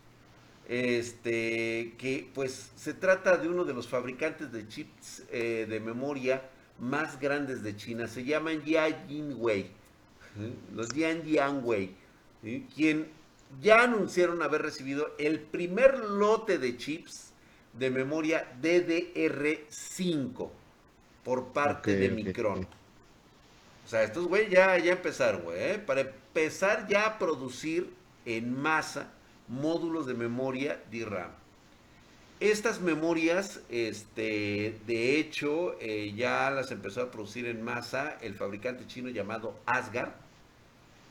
este, 0.67 1.95
que 1.99 2.27
pues 2.33 2.71
se 2.75 2.95
trata 2.95 3.37
de 3.37 3.49
uno 3.49 3.67
de 3.67 3.75
los 3.75 3.87
fabricantes 3.87 4.51
de 4.51 4.67
chips 4.67 5.25
eh, 5.31 5.67
de 5.69 5.79
memoria 5.79 6.43
más 6.79 7.21
grandes 7.21 7.63
de 7.63 7.77
China. 7.77 8.09
Se 8.09 8.25
llaman 8.25 8.65
Yajinwei, 8.65 9.61
¿eh? 9.61 9.71
los 10.75 10.89
Yan 10.95 11.23
Yanwei, 11.25 11.95
quien 12.75 13.18
ya 13.61 13.83
anunciaron 13.83 14.43
haber 14.43 14.63
recibido 14.63 15.15
el 15.19 15.41
primer 15.41 15.99
lote 15.99 16.59
de 16.59 16.77
chips 16.77 17.33
de 17.73 17.91
memoria 17.91 18.47
DDR5 18.61 20.51
por 21.25 21.49
parte 21.49 21.97
de 21.97 22.11
Micron. 22.11 22.67
O 23.85 23.89
sea, 23.89 24.03
estos 24.03 24.27
güey 24.27 24.51
ya, 24.51 24.77
ya 24.79 24.93
empezaron, 24.93 25.43
güey, 25.43 25.63
¿eh? 25.63 25.79
para 25.79 26.03
empezar 26.03 26.87
ya 26.89 27.07
a 27.07 27.19
producir 27.19 27.91
en 28.27 28.55
masa 28.61 29.11
módulos 29.49 30.07
de 30.07 30.15
memoria 30.15 30.83
DRAM. 30.91 31.31
Estas 32.41 32.81
memorias, 32.81 33.61
este, 33.69 34.79
de 34.87 35.19
hecho, 35.19 35.77
eh, 35.81 36.13
ya 36.15 36.51
las 36.51 36.71
empezó 36.71 37.03
a 37.03 37.11
producir 37.11 37.47
en 37.47 37.63
masa 37.63 38.17
el 38.21 38.35
fabricante 38.35 38.87
chino 38.87 39.09
llamado 39.09 39.59
Asgard. 39.67 40.13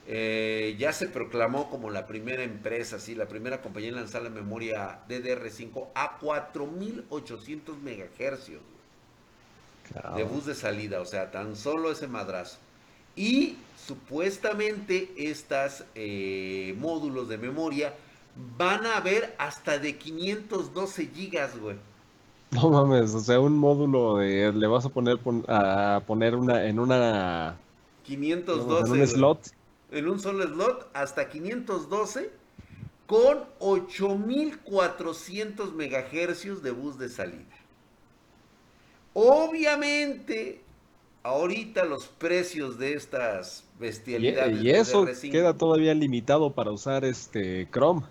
Eh, 0.09 0.77
ya 0.79 0.93
se 0.93 1.07
proclamó 1.07 1.69
como 1.69 1.89
la 1.89 2.07
primera 2.07 2.41
empresa, 2.41 2.97
sí, 2.97 3.13
la 3.13 3.27
primera 3.27 3.61
compañía 3.61 3.89
en 3.89 3.95
lanzar 3.95 4.21
la 4.21 4.29
memoria 4.29 5.01
DDR5 5.09 5.87
a 5.93 6.17
4800 6.17 7.75
MHz 7.77 8.51
de 10.15 10.23
bus 10.23 10.45
de 10.45 10.55
salida, 10.55 11.01
o 11.01 11.05
sea, 11.05 11.29
tan 11.31 11.57
solo 11.57 11.91
ese 11.91 12.07
madrazo. 12.07 12.57
Y 13.17 13.57
supuestamente 13.85 15.11
estos 15.17 15.83
eh, 15.95 16.73
módulos 16.79 17.27
de 17.27 17.37
memoria 17.37 17.93
van 18.57 18.85
a 18.85 18.97
haber 18.97 19.35
hasta 19.37 19.77
de 19.77 19.97
512 19.97 21.07
gigas, 21.07 21.59
güey. 21.59 21.75
No 22.51 22.69
mames, 22.69 23.13
o 23.13 23.19
sea, 23.19 23.41
un 23.41 23.57
módulo 23.57 24.17
de, 24.17 24.53
le 24.53 24.67
vas 24.67 24.85
a 24.85 24.89
poner 24.89 25.19
a 25.49 26.01
poner 26.07 26.35
una 26.35 26.63
en 26.65 26.79
una 26.79 27.57
512 28.03 28.93
en 28.93 29.01
un 29.01 29.07
slot. 29.07 29.56
En 29.91 30.07
un 30.07 30.19
solo 30.19 30.45
slot 30.45 30.89
hasta 30.93 31.29
512 31.29 32.31
con 33.07 33.45
8400 33.59 35.73
megahercios 35.73 36.61
de 36.61 36.71
bus 36.71 36.99
de 36.99 37.09
salida. 37.09 37.55
Obviamente, 39.13 40.61
ahorita 41.23 41.85
los 41.85 42.07
precios 42.07 42.77
de 42.77 42.93
estas 42.93 43.63
bestialidades. 43.79 44.61
Y, 44.61 44.69
eso 44.69 45.07
queda 45.21 45.57
todavía 45.57 45.93
limitado 45.93 46.53
para 46.53 46.71
usar 46.71 47.05
este 47.05 47.67
Chrome. 47.71 48.03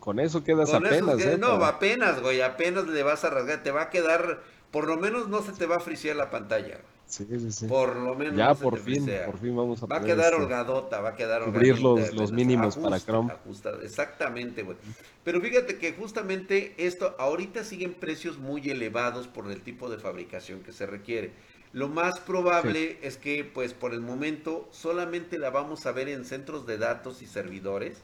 Con 0.00 0.20
eso 0.20 0.42
quedas 0.42 0.74
apenas. 0.74 1.20
¿eh? 1.20 1.38
no, 1.38 1.64
apenas, 1.64 2.20
güey, 2.20 2.40
apenas 2.40 2.88
le 2.88 3.02
vas 3.02 3.24
a 3.24 3.30
rasgar. 3.30 3.62
Te 3.62 3.70
va 3.70 3.82
a 3.82 3.90
quedar, 3.90 4.42
por 4.70 4.86
lo 4.86 4.96
menos 4.96 5.28
no 5.28 5.42
se 5.42 5.52
te 5.52 5.66
va 5.66 5.76
a 5.76 5.80
frisear 5.80 6.16
la 6.16 6.30
pantalla. 6.30 6.80
Sí, 7.08 7.26
sí, 7.26 7.50
sí. 7.50 7.66
Por 7.66 7.96
lo 7.96 8.14
menos. 8.14 8.36
Ya 8.36 8.54
por 8.54 8.78
fin, 8.78 9.10
por 9.24 9.38
fin 9.38 9.56
vamos 9.56 9.82
a 9.82 9.86
Va 9.86 9.96
a 9.96 10.02
quedar 10.02 10.32
este, 10.34 10.42
holgadota, 10.42 11.00
va 11.00 11.10
a 11.10 11.16
quedar 11.16 11.42
Cubrir 11.42 11.80
los, 11.80 12.12
los 12.12 12.32
mínimos 12.32 12.76
para 12.76 13.00
Chrome. 13.00 13.32
exactamente, 13.82 14.62
güey. 14.62 14.76
Pero 15.24 15.40
fíjate 15.40 15.78
que 15.78 15.94
justamente 15.94 16.74
esto, 16.76 17.16
ahorita 17.18 17.64
siguen 17.64 17.94
precios 17.94 18.36
muy 18.36 18.68
elevados 18.68 19.26
por 19.26 19.50
el 19.50 19.62
tipo 19.62 19.88
de 19.88 19.96
fabricación 19.96 20.60
que 20.60 20.72
se 20.72 20.84
requiere. 20.84 21.32
Lo 21.72 21.88
más 21.88 22.20
probable 22.20 22.98
es 23.00 23.16
que, 23.16 23.42
pues 23.42 23.72
por 23.72 23.94
el 23.94 24.02
momento, 24.02 24.68
solamente 24.70 25.38
la 25.38 25.48
vamos 25.48 25.86
a 25.86 25.92
ver 25.92 26.10
en 26.10 26.26
centros 26.26 26.66
de 26.66 26.76
datos 26.76 27.22
y 27.22 27.26
servidores 27.26 28.02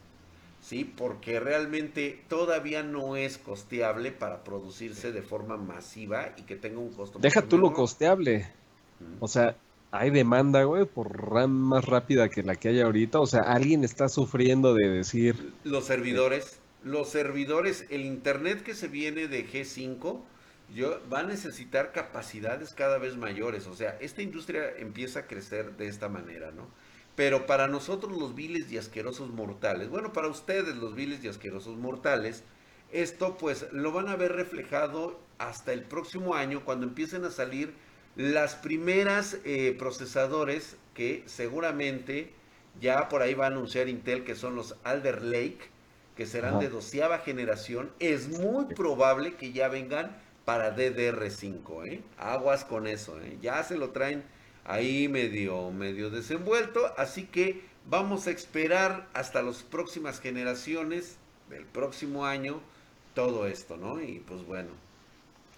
¿sí? 0.64 0.84
Porque 0.84 1.40
realmente 1.40 2.24
todavía 2.28 2.82
no 2.82 3.16
es 3.16 3.36
costeable 3.36 4.12
para 4.12 4.42
producirse 4.44 5.12
de 5.12 5.20
forma 5.20 5.58
masiva 5.58 6.32
y 6.38 6.42
que 6.42 6.56
tenga 6.56 6.78
un 6.78 6.90
costo. 6.92 7.18
Deja 7.18 7.42
tú 7.42 7.58
lo 7.58 7.72
costeable. 7.72 8.50
O 9.20 9.28
sea, 9.28 9.56
hay 9.90 10.10
demanda, 10.10 10.64
güey, 10.64 10.84
por 10.84 11.30
RAM 11.30 11.50
más 11.50 11.84
rápida 11.84 12.28
que 12.28 12.42
la 12.42 12.56
que 12.56 12.68
hay 12.68 12.80
ahorita. 12.80 13.20
O 13.20 13.26
sea, 13.26 13.42
alguien 13.42 13.84
está 13.84 14.08
sufriendo 14.08 14.74
de 14.74 14.88
decir... 14.88 15.52
Los 15.64 15.84
servidores, 15.84 16.60
los 16.82 17.08
servidores, 17.08 17.86
el 17.90 18.04
Internet 18.04 18.62
que 18.62 18.74
se 18.74 18.88
viene 18.88 19.28
de 19.28 19.46
G5 19.46 20.20
yo, 20.72 20.98
va 21.12 21.20
a 21.20 21.24
necesitar 21.24 21.92
capacidades 21.92 22.72
cada 22.74 22.98
vez 22.98 23.16
mayores. 23.16 23.66
O 23.66 23.74
sea, 23.74 23.96
esta 24.00 24.22
industria 24.22 24.76
empieza 24.78 25.20
a 25.20 25.26
crecer 25.26 25.76
de 25.76 25.88
esta 25.88 26.08
manera, 26.08 26.50
¿no? 26.50 26.68
Pero 27.16 27.46
para 27.46 27.68
nosotros 27.68 28.16
los 28.18 28.34
viles 28.34 28.72
y 28.72 28.78
asquerosos 28.78 29.30
mortales, 29.30 29.88
bueno, 29.88 30.12
para 30.12 30.28
ustedes 30.28 30.74
los 30.76 30.94
viles 30.94 31.22
y 31.22 31.28
asquerosos 31.28 31.76
mortales, 31.76 32.42
esto 32.90 33.36
pues 33.38 33.66
lo 33.72 33.92
van 33.92 34.08
a 34.08 34.16
ver 34.16 34.32
reflejado 34.32 35.20
hasta 35.38 35.72
el 35.72 35.82
próximo 35.82 36.34
año 36.34 36.64
cuando 36.64 36.86
empiecen 36.86 37.24
a 37.24 37.30
salir 37.30 37.74
las 38.16 38.54
primeras 38.54 39.38
eh, 39.44 39.74
procesadores 39.78 40.76
que 40.94 41.22
seguramente 41.26 42.32
ya 42.80 43.08
por 43.08 43.22
ahí 43.22 43.34
va 43.34 43.44
a 43.44 43.48
anunciar 43.48 43.88
Intel 43.88 44.24
que 44.24 44.34
son 44.34 44.56
los 44.56 44.76
Alder 44.84 45.22
Lake, 45.22 45.70
que 46.16 46.26
serán 46.26 46.60
de 46.60 46.68
doceava 46.68 47.18
generación. 47.18 47.90
Es 47.98 48.28
muy 48.28 48.66
probable 48.66 49.34
que 49.34 49.52
ya 49.52 49.68
vengan 49.68 50.16
para 50.44 50.76
DDR5, 50.76 51.88
¿eh? 51.88 52.02
Aguas 52.18 52.64
con 52.64 52.86
eso, 52.86 53.20
¿eh? 53.20 53.38
Ya 53.40 53.62
se 53.64 53.76
lo 53.76 53.90
traen 53.90 54.22
ahí 54.64 55.08
medio, 55.08 55.70
medio 55.70 56.10
desenvuelto. 56.10 56.92
Así 56.96 57.24
que 57.24 57.64
vamos 57.86 58.26
a 58.26 58.30
esperar 58.30 59.08
hasta 59.14 59.42
las 59.42 59.62
próximas 59.62 60.20
generaciones 60.20 61.16
del 61.50 61.64
próximo 61.64 62.26
año 62.26 62.60
todo 63.14 63.46
esto, 63.46 63.76
¿no? 63.76 64.00
Y 64.00 64.20
pues 64.20 64.44
bueno, 64.44 64.70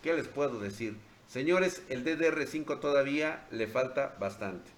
¿qué 0.02 0.14
les 0.14 0.28
puedo 0.28 0.58
decir? 0.60 0.96
Señores, 1.28 1.82
el 1.88 2.04
DDR5 2.04 2.80
todavía 2.80 3.44
le 3.50 3.66
falta 3.66 4.14
bastante. 4.20 4.70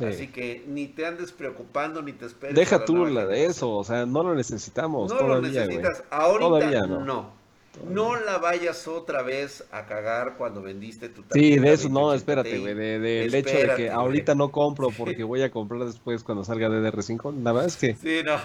Así 0.00 0.26
que 0.28 0.64
ni 0.66 0.88
te 0.88 1.06
andes 1.06 1.30
preocupando 1.30 2.02
ni 2.02 2.12
te 2.12 2.26
esperes. 2.26 2.56
Deja 2.56 2.84
tú 2.84 3.06
la 3.06 3.26
de 3.26 3.46
eso, 3.46 3.70
o 3.70 3.84
sea, 3.84 4.06
no 4.06 4.24
lo 4.24 4.34
necesitamos. 4.34 5.12
No 5.12 5.28
lo 5.28 5.40
necesitas. 5.40 6.02
Ahorita 6.10 6.86
no. 6.86 7.44
No 7.88 8.14
la 8.14 8.38
vayas 8.38 8.86
otra 8.86 9.22
vez 9.22 9.64
a 9.72 9.86
cagar 9.86 10.34
cuando 10.36 10.62
vendiste 10.62 11.08
tu 11.08 11.22
tarjeta. 11.22 11.40
Sí, 11.40 11.58
de 11.58 11.72
eso 11.72 11.88
no, 11.88 12.14
espérate, 12.14 12.58
güey. 12.58 12.74
del 12.74 13.34
hecho 13.34 13.56
de 13.56 13.74
que 13.76 13.90
ahorita 13.90 14.34
no 14.34 14.50
compro 14.52 14.90
porque 14.96 15.24
voy 15.24 15.42
a 15.42 15.50
comprar 15.50 15.84
después 15.84 16.22
cuando 16.22 16.44
salga 16.44 16.68
DDR5. 16.68 17.34
Nada 17.34 17.62
más 17.62 17.76
que. 17.76 17.94
Sí, 17.96 18.22
no. 18.24 18.36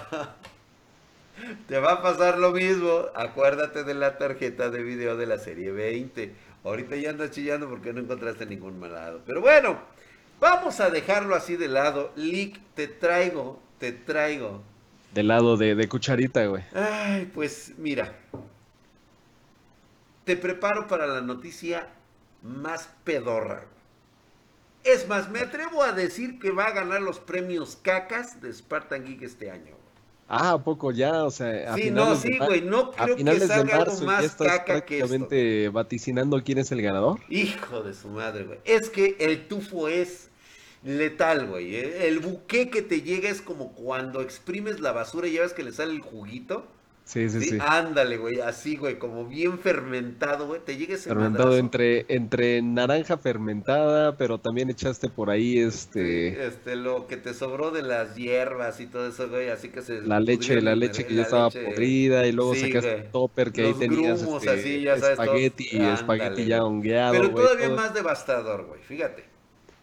Te 1.68 1.78
va 1.78 1.92
a 1.94 2.02
pasar 2.02 2.38
lo 2.38 2.50
mismo. 2.50 3.06
Acuérdate 3.14 3.84
de 3.84 3.94
la 3.94 4.18
tarjeta 4.18 4.68
de 4.70 4.82
video 4.82 5.16
de 5.16 5.26
la 5.26 5.38
serie 5.38 5.70
20. 5.70 6.32
Ahorita 6.64 6.96
ya 6.96 7.10
andas 7.10 7.30
chillando 7.30 7.68
porque 7.68 7.92
no 7.92 8.00
encontraste 8.00 8.46
ningún 8.46 8.78
malado. 8.78 9.22
Pero 9.26 9.40
bueno, 9.40 9.78
vamos 10.40 10.80
a 10.80 10.90
dejarlo 10.90 11.34
así 11.34 11.56
de 11.56 11.68
lado. 11.68 12.12
Lick, 12.16 12.60
te 12.74 12.88
traigo, 12.88 13.60
te 13.78 13.92
traigo. 13.92 14.62
De 15.14 15.22
lado 15.22 15.56
de, 15.56 15.74
de 15.74 15.88
cucharita, 15.88 16.44
güey. 16.46 16.62
Ay, 16.74 17.30
pues 17.34 17.72
mira 17.78 18.14
te 20.30 20.36
preparo 20.36 20.86
para 20.86 21.08
la 21.08 21.20
noticia 21.20 21.88
más 22.40 22.88
pedorra. 23.02 23.64
Es 24.84 25.08
más, 25.08 25.28
me 25.28 25.40
atrevo 25.40 25.82
a 25.82 25.92
decir 25.92 26.38
que 26.38 26.52
va 26.52 26.66
a 26.66 26.72
ganar 26.72 27.02
los 27.02 27.18
premios 27.18 27.74
cacas 27.74 28.40
de 28.40 28.52
Spartan 28.52 29.04
Geek 29.04 29.22
este 29.22 29.50
año. 29.50 29.74
Ah, 30.32 30.52
¿a 30.52 30.62
poco 30.62 30.92
ya? 30.92 31.24
O 31.24 31.30
sea, 31.32 31.74
a 31.74 31.76
sí, 31.76 31.90
no, 31.90 32.14
sí, 32.14 32.38
güey, 32.38 32.60
no 32.60 32.92
creo 32.92 33.16
que 33.16 33.40
salga 33.40 33.78
algo 33.78 34.00
más 34.02 34.36
caca 34.36 34.84
que 34.86 35.00
esto. 35.00 35.72
vaticinando 35.72 36.40
quién 36.44 36.58
es 36.58 36.70
el 36.70 36.80
ganador? 36.82 37.18
Hijo 37.28 37.82
de 37.82 37.92
su 37.94 38.06
madre, 38.06 38.44
güey. 38.44 38.60
Es 38.64 38.90
que 38.90 39.16
el 39.18 39.48
tufo 39.48 39.88
es 39.88 40.30
letal, 40.84 41.48
güey. 41.48 41.74
¿eh? 41.74 42.06
El 42.06 42.20
buque 42.20 42.70
que 42.70 42.80
te 42.80 43.02
llega 43.02 43.28
es 43.28 43.42
como 43.42 43.72
cuando 43.72 44.20
exprimes 44.20 44.78
la 44.78 44.92
basura 44.92 45.26
y 45.26 45.32
ya 45.32 45.42
ves 45.42 45.52
que 45.52 45.64
le 45.64 45.72
sale 45.72 45.94
el 45.94 46.00
juguito. 46.00 46.64
Sí, 47.04 47.28
sí, 47.28 47.40
sí. 47.40 47.58
Ándale, 47.60 48.18
güey, 48.18 48.40
así, 48.40 48.76
güey, 48.76 48.98
como 48.98 49.26
bien 49.26 49.58
fermentado, 49.58 50.46
güey, 50.46 50.60
te 50.60 50.76
llegue 50.76 50.94
ese 50.94 51.08
Fermentado 51.08 51.56
entre, 51.56 52.06
entre 52.08 52.62
naranja 52.62 53.18
fermentada, 53.18 54.16
pero 54.16 54.38
también 54.38 54.70
echaste 54.70 55.08
por 55.08 55.28
ahí 55.28 55.58
este... 55.58 56.46
este, 56.46 56.76
lo 56.76 57.08
que 57.08 57.16
te 57.16 57.34
sobró 57.34 57.72
de 57.72 57.82
las 57.82 58.14
hierbas 58.14 58.78
y 58.78 58.86
todo 58.86 59.08
eso, 59.08 59.28
güey, 59.28 59.48
así 59.48 59.70
que 59.70 59.82
se... 59.82 60.02
La 60.02 60.20
leche, 60.20 60.60
la 60.60 60.76
leche 60.76 61.04
que 61.04 61.16
ya 61.16 61.22
estaba 61.22 61.50
podrida 61.50 62.26
y 62.26 62.32
luego 62.32 62.54
sacaste 62.54 62.94
el 62.94 63.10
topper 63.10 63.50
que 63.50 63.66
ahí 63.66 63.74
tenías 63.74 64.22
grumos, 64.22 64.44
este, 64.44 64.60
así, 64.60 64.82
ya 64.82 64.96
sabes, 64.96 65.18
espagueti, 65.18 65.82
espagueti 65.82 66.44
ya 66.46 66.62
hongueado, 66.62 67.12
Pero 67.12 67.30
todavía 67.30 67.70
más 67.70 67.92
devastador, 67.92 68.66
güey, 68.66 68.82
fíjate. 68.82 69.24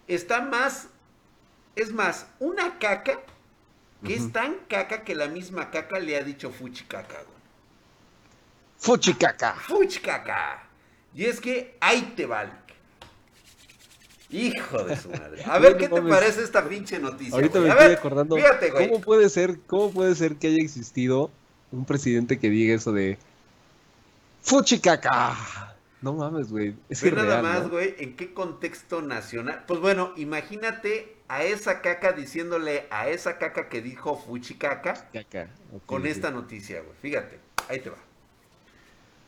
Está 0.08 0.40
más, 0.40 0.88
es 1.76 1.92
más, 1.92 2.28
una 2.40 2.80
caca 2.80 3.20
que 4.06 4.16
es 4.16 4.32
tan 4.32 4.56
caca 4.68 5.04
que 5.04 5.16
la 5.16 5.28
misma 5.28 5.72
caca 5.72 6.00
le 6.00 6.18
ha 6.18 6.24
dicho 6.24 6.52
fuchi 6.52 6.86
caca, 6.86 7.16
güey. 7.24 7.38
Fuchi 8.78 9.14
caca. 9.16 9.56
Fuchi 9.56 10.00
caca. 10.00 10.64
Y 11.16 11.26
es 11.26 11.40
que 11.40 11.76
ahí 11.80 12.14
te 12.16 12.26
vale. 12.26 12.52
Hijo 14.30 14.84
de 14.84 14.96
su 14.98 15.10
madre. 15.10 15.44
A 15.46 15.58
ver 15.60 15.78
qué 15.78 15.88
te 15.88 16.02
parece 16.02 16.44
esta 16.44 16.68
pinche 16.68 17.00
noticia. 17.00 17.34
Ahorita 17.34 17.60
me 17.60 17.70
estoy 17.70 17.94
acordando. 17.94 18.36
Fíjate, 18.36 18.72
güey. 18.72 18.90
¿Cómo 18.90 19.02
puede 19.02 19.30
ser, 19.30 19.60
cómo 19.66 19.92
puede 19.92 20.16
ser 20.16 20.36
que 20.36 20.48
haya 20.48 20.62
existido 20.62 21.32
un 21.72 21.86
presidente 21.86 22.38
que 22.38 22.50
diga 22.50 22.76
eso 22.76 22.92
de 22.92 23.18
Fuchi 24.42 24.80
caca? 24.80 25.76
No 26.02 26.14
mames, 26.14 26.52
güey. 26.52 26.76
Es 26.90 27.02
que 27.02 27.12
nada 27.12 27.42
más, 27.42 27.70
güey, 27.70 27.96
¿en 27.98 28.16
qué 28.16 28.34
contexto 28.34 29.02
nacional? 29.02 29.64
Pues 29.68 29.80
bueno, 29.80 30.14
imagínate 30.16 31.18
a 31.28 31.44
esa 31.44 31.82
caca 31.82 32.14
diciéndole 32.14 32.86
a 32.92 33.10
esa 33.10 33.38
caca 33.38 33.68
que 33.68 33.82
dijo 33.82 34.16
Fuchicaca 34.16 35.10
caca. 35.12 35.50
con 35.86 36.06
esta 36.06 36.32
noticia, 36.32 36.82
güey. 36.82 36.96
Fíjate, 37.02 37.40
ahí 37.68 37.80
te 37.80 37.90
va. 37.90 37.98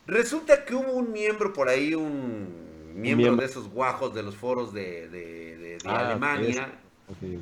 Resulta 0.06 0.66
que 0.66 0.76
hubo 0.76 0.94
un 0.94 1.12
miembro 1.12 1.54
por 1.54 1.70
ahí, 1.70 1.94
un 1.94 2.92
miembro, 2.96 3.36
de 3.36 3.46
esos 3.46 3.70
guajos 3.70 4.14
de 4.14 4.24
los 4.24 4.36
foros 4.36 4.74
de, 4.74 5.78
ah, 5.86 6.10
Alemania. 6.10 6.80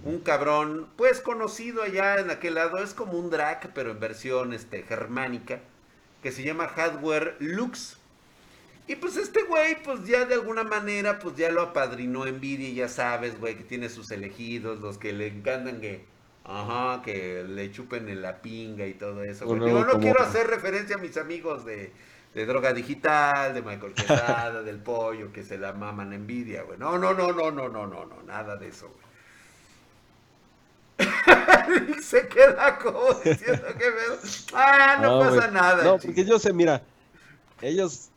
Un 0.06 0.20
cabrón, 0.20 0.88
pues 0.96 1.20
conocido 1.20 1.84
allá 1.84 2.20
en 2.20 2.30
aquel 2.30 2.56
lado, 2.56 2.78
es 2.78 2.94
como 2.94 3.14
un 3.14 3.30
drag, 3.30 3.74
pero 3.74 3.92
en 3.92 4.00
versión 4.00 4.54
este, 4.54 4.84
germánica, 4.84 5.60
que 6.24 6.32
se 6.32 6.44
llama 6.44 6.68
Hardware 6.68 7.36
Lux. 7.40 7.97
Y 8.88 8.96
pues 8.96 9.18
este 9.18 9.44
güey, 9.44 9.84
pues 9.84 10.06
ya 10.06 10.26
de 10.26 10.36
alguna 10.36 10.64
manera, 10.64 11.20
pues 11.20 11.36
ya 11.36 11.52
lo 11.52 11.62
apadrinó 11.62 12.26
Nvidia, 12.26 12.70
ya 12.70 12.88
sabes, 12.88 13.38
güey, 13.38 13.56
que 13.56 13.64
tiene 13.64 13.90
sus 13.90 14.12
elegidos, 14.12 14.80
los 14.80 14.98
que 14.98 15.12
le 15.12 15.28
encantan 15.28 15.82
que, 15.82 16.06
ajá, 16.46 17.02
que 17.04 17.44
le 17.44 17.70
chupen 17.70 18.08
en 18.08 18.22
la 18.22 18.42
pinga 18.42 18.88
y 18.88 18.94
todo 18.94 19.24
eso. 19.24 19.46
Yo 19.46 19.84
no 19.84 20.00
quiero 20.00 20.22
hacer 20.22 20.48
referencia 20.48 20.96
a 20.96 21.00
mis 21.00 21.18
amigos 21.18 21.66
de, 21.66 21.92
de 22.34 22.46
droga 22.46 22.72
digital, 22.72 23.54
de 23.54 23.62
Michael 23.62 23.94
Quesada, 23.94 24.64
del 24.64 24.78
pollo, 24.78 25.34
que 25.34 25.44
se 25.44 25.58
la 25.58 25.74
maman 25.74 26.12
Nvidia, 26.12 26.64
güey. 26.64 26.80
No, 26.80 26.98
no, 26.98 27.14
no, 27.14 27.34
no, 27.34 27.52
no, 27.52 27.68
no, 27.68 27.88
no, 27.88 28.06
no, 28.06 28.24
nada 28.26 28.56
de 28.56 28.70
eso, 28.70 28.88
güey. 28.88 29.08
se 32.02 32.28
queda 32.28 32.78
como 32.80 33.14
diciendo 33.24 33.68
que 33.78 33.86
Ah, 34.54 34.98
no, 35.02 35.20
pasa 35.36 35.52
nada. 35.52 35.84
No, 35.84 35.98
porque 35.98 36.24
yo 36.24 36.40
sé, 36.40 36.54
mira, 36.54 36.82
ellos 37.62 38.10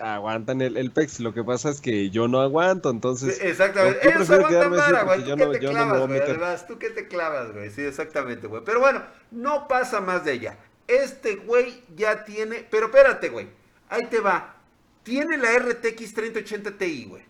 aguantan 0.00 0.60
el, 0.60 0.76
el 0.76 0.90
PEX, 0.90 1.20
lo 1.20 1.32
que 1.34 1.44
pasa 1.44 1.70
es 1.70 1.80
que 1.80 2.10
yo 2.10 2.28
no 2.28 2.40
aguanto, 2.40 2.90
entonces... 2.90 3.40
Exactamente, 3.40 4.08
ellos 4.08 4.30
aguantan 4.30 4.70
vara, 4.70 5.02
güey, 5.04 5.24
tú 5.24 5.36
que 5.36 5.46
te 5.46 5.58
clavas, 5.58 6.06
güey, 6.06 6.20
además, 6.20 6.66
tú 6.66 6.78
que 6.78 6.90
te 6.90 7.08
clavas, 7.08 7.52
güey, 7.52 7.70
sí, 7.70 7.82
exactamente, 7.82 8.46
güey, 8.46 8.62
pero 8.64 8.80
bueno, 8.80 9.02
no 9.30 9.68
pasa 9.68 10.00
más 10.00 10.24
de 10.24 10.32
ella, 10.32 10.58
este 10.88 11.36
güey 11.36 11.82
ya 11.96 12.24
tiene, 12.24 12.66
pero 12.70 12.86
espérate, 12.86 13.28
güey, 13.28 13.48
ahí 13.88 14.06
te 14.06 14.20
va, 14.20 14.56
tiene 15.02 15.36
la 15.36 15.58
RTX 15.58 16.14
3080 16.14 16.78
Ti, 16.78 17.06
güey. 17.08 17.22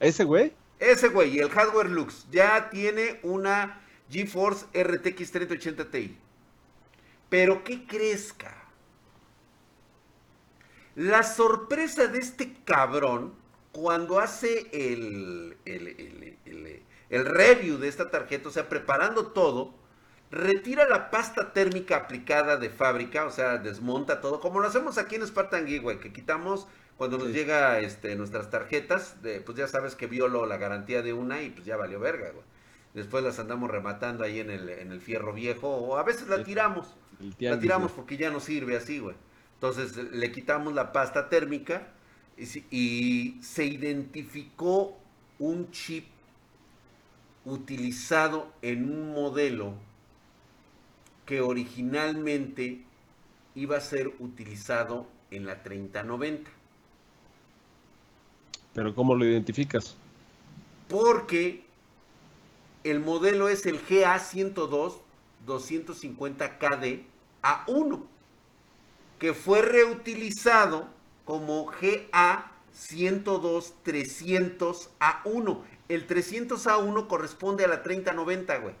¿Ese 0.00 0.24
güey? 0.24 0.52
Ese 0.78 1.08
güey, 1.08 1.36
y 1.36 1.38
el 1.38 1.50
hardware 1.50 1.90
Lux, 1.90 2.26
ya 2.30 2.68
tiene 2.70 3.20
una 3.22 3.80
GeForce 4.10 4.66
RTX 4.74 5.30
3080 5.30 5.90
Ti. 5.90 6.18
Pero 7.28 7.64
¿qué 7.64 7.86
crezca? 7.86 8.65
La 10.96 11.22
sorpresa 11.22 12.06
de 12.06 12.18
este 12.18 12.54
cabrón 12.64 13.34
cuando 13.70 14.18
hace 14.18 14.66
el, 14.72 15.58
el, 15.66 16.38
el, 17.10 17.24
review 17.26 17.76
de 17.76 17.88
esta 17.88 18.10
tarjeta, 18.10 18.48
o 18.48 18.52
sea, 18.52 18.70
preparando 18.70 19.26
todo, 19.26 19.74
retira 20.30 20.88
la 20.88 21.10
pasta 21.10 21.52
térmica 21.52 21.96
aplicada 21.96 22.56
de 22.56 22.70
fábrica, 22.70 23.26
o 23.26 23.30
sea, 23.30 23.58
desmonta 23.58 24.22
todo, 24.22 24.40
como 24.40 24.60
lo 24.60 24.68
hacemos 24.68 24.96
aquí 24.96 25.16
en 25.16 25.26
Spartan 25.26 25.66
güey, 25.82 26.00
que 26.00 26.14
quitamos 26.14 26.66
cuando 26.96 27.18
nos 27.18 27.28
llega 27.28 27.78
este, 27.80 28.16
nuestras 28.16 28.48
tarjetas, 28.48 29.22
de, 29.22 29.42
pues 29.42 29.58
ya 29.58 29.68
sabes 29.68 29.94
que 29.94 30.06
violo 30.06 30.46
la 30.46 30.56
garantía 30.56 31.02
de 31.02 31.12
una 31.12 31.42
y 31.42 31.50
pues 31.50 31.66
ya 31.66 31.76
valió 31.76 32.00
verga, 32.00 32.30
güey. 32.30 32.44
Después 32.94 33.22
las 33.22 33.38
andamos 33.38 33.70
rematando 33.70 34.24
ahí 34.24 34.40
en 34.40 34.48
el, 34.48 34.70
en 34.70 34.90
el 34.90 35.02
fierro 35.02 35.34
viejo 35.34 35.68
o 35.68 35.98
a 35.98 36.02
veces 36.02 36.28
la 36.28 36.42
tiramos. 36.42 36.96
La 37.38 37.60
tiramos 37.60 37.92
porque 37.92 38.16
ya 38.16 38.30
no 38.30 38.40
sirve 38.40 38.74
así, 38.74 39.00
güey. 39.00 39.14
Entonces 39.56 39.96
le 39.96 40.32
quitamos 40.32 40.74
la 40.74 40.92
pasta 40.92 41.28
térmica 41.28 41.88
y, 42.38 43.38
se 43.40 43.64
identificó 43.64 44.98
un 45.38 45.70
chip 45.70 46.06
utilizado 47.44 48.52
en 48.60 48.84
un 48.84 49.12
modelo 49.12 49.74
que 51.24 51.40
originalmente 51.40 52.82
iba 53.54 53.78
a 53.78 53.80
ser 53.80 54.12
utilizado 54.18 55.06
en 55.30 55.46
la 55.46 55.62
3090. 55.62 56.50
¿Pero 58.74 58.94
cómo 58.94 59.14
lo 59.14 59.24
identificas? 59.24 59.96
Porque 60.88 61.64
el 62.84 63.00
modelo 63.00 63.48
es 63.48 63.64
el 63.64 63.80
GA102 63.80 65.00
250KD 65.46 67.02
A1, 67.42 68.02
que 69.18 69.34
fue 69.34 69.62
reutilizado 69.62 70.86
como 71.24 71.72
GA102 71.72 73.72
300 73.82 74.90
A1. 75.00 75.58
El 75.88 76.06
300 76.06 76.66
A1 76.66 77.06
corresponde 77.06 77.64
a 77.64 77.68
la 77.68 77.82
3090, 77.82 78.58
güey. 78.58 78.74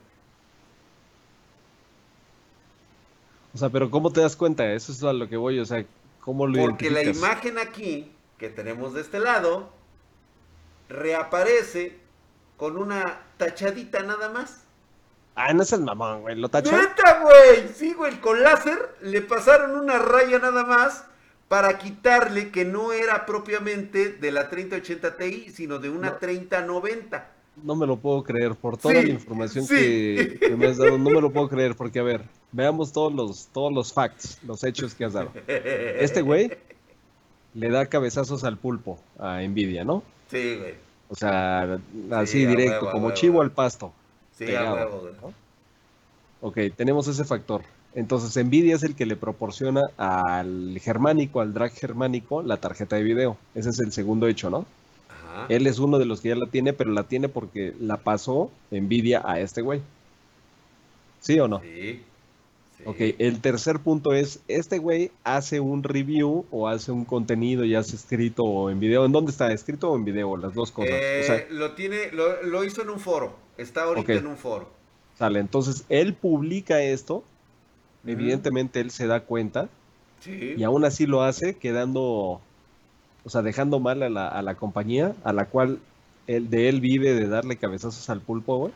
O 3.54 3.58
sea, 3.58 3.70
pero 3.70 3.90
¿cómo 3.90 4.12
te 4.12 4.20
das 4.20 4.36
cuenta? 4.36 4.70
Eso 4.72 4.92
es 4.92 5.02
a 5.02 5.14
lo 5.14 5.28
que 5.28 5.38
voy, 5.38 5.58
o 5.58 5.64
sea, 5.64 5.86
¿cómo 6.20 6.46
lo 6.46 6.60
Porque 6.60 6.90
la 6.90 7.02
imagen 7.02 7.58
aquí 7.58 8.12
que 8.36 8.50
tenemos 8.50 8.92
de 8.92 9.00
este 9.00 9.18
lado 9.18 9.70
reaparece 10.90 11.98
con 12.58 12.76
una 12.76 13.22
tachadita 13.38 14.02
nada 14.02 14.28
más. 14.28 14.65
Ah, 15.36 15.52
no 15.52 15.62
es 15.62 15.72
el 15.72 15.82
mamón, 15.82 16.22
güey, 16.22 16.34
lo 16.34 16.48
tachó. 16.48 16.72
¡Neta, 16.72 17.20
güey! 17.22 17.68
Sí, 17.74 17.92
güey, 17.92 18.18
con 18.20 18.42
láser 18.42 18.96
le 19.02 19.20
pasaron 19.20 19.78
una 19.78 19.98
raya 19.98 20.38
nada 20.38 20.64
más 20.64 21.04
para 21.48 21.76
quitarle 21.76 22.50
que 22.50 22.64
no 22.64 22.92
era 22.92 23.26
propiamente 23.26 24.12
de 24.12 24.32
la 24.32 24.48
3080 24.48 25.16
Ti, 25.18 25.50
sino 25.50 25.78
de 25.78 25.90
una 25.90 26.18
3090. 26.18 27.30
No 27.62 27.76
me 27.76 27.86
lo 27.86 27.98
puedo 27.98 28.24
creer, 28.24 28.54
por 28.54 28.78
toda 28.78 28.94
la 28.94 29.08
información 29.08 29.66
que, 29.68 30.54
me 30.58 30.68
has 30.68 30.78
dado, 30.78 30.96
no 30.96 31.10
me 31.10 31.20
lo 31.20 31.30
puedo 31.30 31.48
creer, 31.48 31.74
porque 31.76 31.98
a 31.98 32.02
ver, 32.02 32.22
veamos 32.52 32.92
todos 32.92 33.12
los, 33.12 33.48
todos 33.48 33.72
los 33.72 33.92
facts, 33.92 34.38
los 34.42 34.64
hechos 34.64 34.94
que 34.94 35.04
has 35.04 35.12
dado. 35.12 35.30
Este 35.46 36.22
güey 36.22 36.50
le 37.54 37.70
da 37.70 37.86
cabezazos 37.86 38.42
al 38.44 38.56
pulpo 38.56 38.98
a 39.18 39.40
Nvidia, 39.40 39.84
¿no? 39.84 40.02
Sí, 40.30 40.56
güey. 40.58 40.74
O 41.08 41.14
sea, 41.14 41.78
así 42.12 42.44
directo, 42.46 42.90
como 42.90 43.12
chivo 43.12 43.42
al 43.42 43.50
pasto. 43.50 43.92
Sí, 44.36 44.54
a 44.54 44.72
huevo, 44.72 45.32
Ok, 46.42 46.58
tenemos 46.76 47.08
ese 47.08 47.24
factor. 47.24 47.62
Entonces, 47.94 48.44
Nvidia 48.44 48.76
es 48.76 48.82
el 48.82 48.94
que 48.94 49.06
le 49.06 49.16
proporciona 49.16 49.82
al 49.96 50.78
germánico, 50.82 51.40
al 51.40 51.54
drag 51.54 51.72
germánico, 51.72 52.42
la 52.42 52.58
tarjeta 52.58 52.96
de 52.96 53.02
video. 53.02 53.38
Ese 53.54 53.70
es 53.70 53.78
el 53.80 53.90
segundo 53.90 54.26
hecho, 54.26 54.50
¿no? 54.50 54.66
Ajá. 55.08 55.46
Él 55.48 55.66
es 55.66 55.78
uno 55.78 55.98
de 55.98 56.04
los 56.04 56.20
que 56.20 56.28
ya 56.28 56.36
la 56.36 56.46
tiene, 56.46 56.74
pero 56.74 56.90
la 56.90 57.04
tiene 57.04 57.30
porque 57.30 57.74
la 57.80 57.96
pasó 57.96 58.50
Nvidia 58.70 59.22
a 59.24 59.40
este 59.40 59.62
güey. 59.62 59.80
¿Sí 61.20 61.40
o 61.40 61.48
no? 61.48 61.60
Sí. 61.60 62.02
Ok, 62.84 62.96
el 63.18 63.40
tercer 63.40 63.80
punto 63.80 64.12
es, 64.12 64.40
este 64.48 64.78
güey 64.78 65.10
hace 65.24 65.60
un 65.60 65.82
review 65.82 66.44
o 66.50 66.68
hace 66.68 66.92
un 66.92 67.04
contenido, 67.04 67.64
ya 67.64 67.78
hace 67.78 67.96
escrito 67.96 68.44
o 68.44 68.70
en 68.70 68.78
video. 68.78 69.06
¿En 69.06 69.12
dónde 69.12 69.32
está? 69.32 69.50
¿Escrito 69.52 69.90
o 69.90 69.96
en 69.96 70.04
video? 70.04 70.36
Las 70.36 70.54
dos 70.54 70.70
cosas. 70.70 70.92
Eh, 70.92 71.46
lo 71.50 71.72
tiene, 71.72 72.12
lo, 72.12 72.64
hizo 72.64 72.82
en 72.82 72.90
un 72.90 73.00
foro. 73.00 73.34
Está 73.58 73.84
ahorita 73.84 74.12
en 74.12 74.26
un 74.26 74.36
foro. 74.36 74.70
Sale, 75.18 75.40
entonces 75.40 75.84
él 75.88 76.14
publica 76.14 76.82
esto. 76.82 77.24
Evidentemente 78.06 78.80
él 78.80 78.90
se 78.90 79.06
da 79.06 79.20
cuenta. 79.20 79.68
Sí. 80.20 80.54
Y 80.56 80.62
aún 80.62 80.84
así 80.84 81.06
lo 81.06 81.22
hace 81.22 81.56
quedando, 81.56 82.40
o 83.24 83.30
sea, 83.30 83.42
dejando 83.42 83.80
mal 83.80 84.02
a 84.02 84.08
la, 84.08 84.28
a 84.28 84.42
la 84.42 84.54
compañía 84.54 85.14
a 85.24 85.32
la 85.32 85.46
cual 85.46 85.80
él, 86.26 86.50
de 86.50 86.68
él 86.68 86.80
vive 86.80 87.14
de 87.14 87.28
darle 87.28 87.56
cabezazos 87.56 88.08
al 88.10 88.20
pulpo, 88.20 88.58
güey 88.58 88.72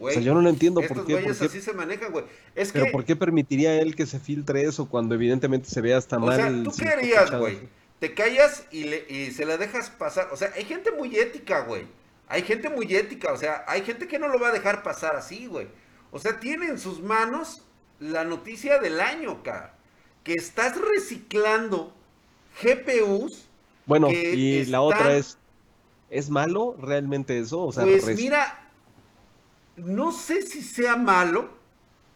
o 0.00 0.10
sea, 0.10 0.22
yo 0.22 0.34
no 0.34 0.40
lo 0.40 0.48
entiendo 0.48 0.80
por 0.80 1.04
qué. 1.04 1.16
Por 1.16 1.36
qué 1.36 1.44
así 1.44 1.60
se 1.60 1.72
manejan, 1.72 2.12
güey. 2.12 2.24
Es 2.54 2.72
Pero 2.72 2.90
¿por 2.92 3.04
qué 3.04 3.16
permitiría 3.16 3.80
él 3.80 3.96
que 3.96 4.06
se 4.06 4.20
filtre 4.20 4.62
eso 4.62 4.88
cuando 4.88 5.14
evidentemente 5.14 5.68
se 5.68 5.80
ve 5.80 5.94
hasta 5.94 6.18
mal? 6.18 6.28
O 6.28 6.36
sea, 6.36 6.62
¿tú 6.62 6.72
qué 6.78 6.88
harías, 6.88 7.30
güey? 7.34 7.58
Te 7.98 8.14
callas 8.14 8.64
y, 8.70 8.84
le, 8.84 9.04
y 9.08 9.32
se 9.32 9.44
la 9.44 9.56
dejas 9.56 9.90
pasar. 9.90 10.28
O 10.32 10.36
sea, 10.36 10.52
hay 10.54 10.64
gente 10.64 10.92
muy 10.92 11.16
ética, 11.16 11.62
güey. 11.62 11.82
Hay 12.28 12.42
gente 12.42 12.68
muy 12.68 12.94
ética. 12.94 13.32
O 13.32 13.36
sea, 13.36 13.64
hay 13.66 13.82
gente 13.82 14.06
que 14.06 14.18
no 14.18 14.28
lo 14.28 14.38
va 14.38 14.48
a 14.48 14.52
dejar 14.52 14.82
pasar 14.82 15.16
así, 15.16 15.46
güey. 15.46 15.68
O 16.10 16.18
sea, 16.18 16.40
tiene 16.40 16.66
en 16.66 16.78
sus 16.78 17.00
manos 17.00 17.62
la 18.00 18.24
noticia 18.24 18.78
del 18.78 19.00
año, 19.00 19.42
cara. 19.42 19.74
Que 20.24 20.34
estás 20.34 20.78
reciclando 20.80 21.94
GPUs. 22.62 23.48
Bueno, 23.86 24.10
y 24.10 24.64
la 24.66 24.82
otra 24.82 25.16
es, 25.16 25.38
¿es 26.10 26.28
malo 26.28 26.76
realmente 26.78 27.38
eso? 27.38 27.62
O 27.62 27.72
sea, 27.72 27.84
pues 27.84 28.16
mira, 28.16 28.70
no 29.76 30.12
sé 30.12 30.42
si 30.42 30.62
sea 30.62 30.96
malo, 30.96 31.48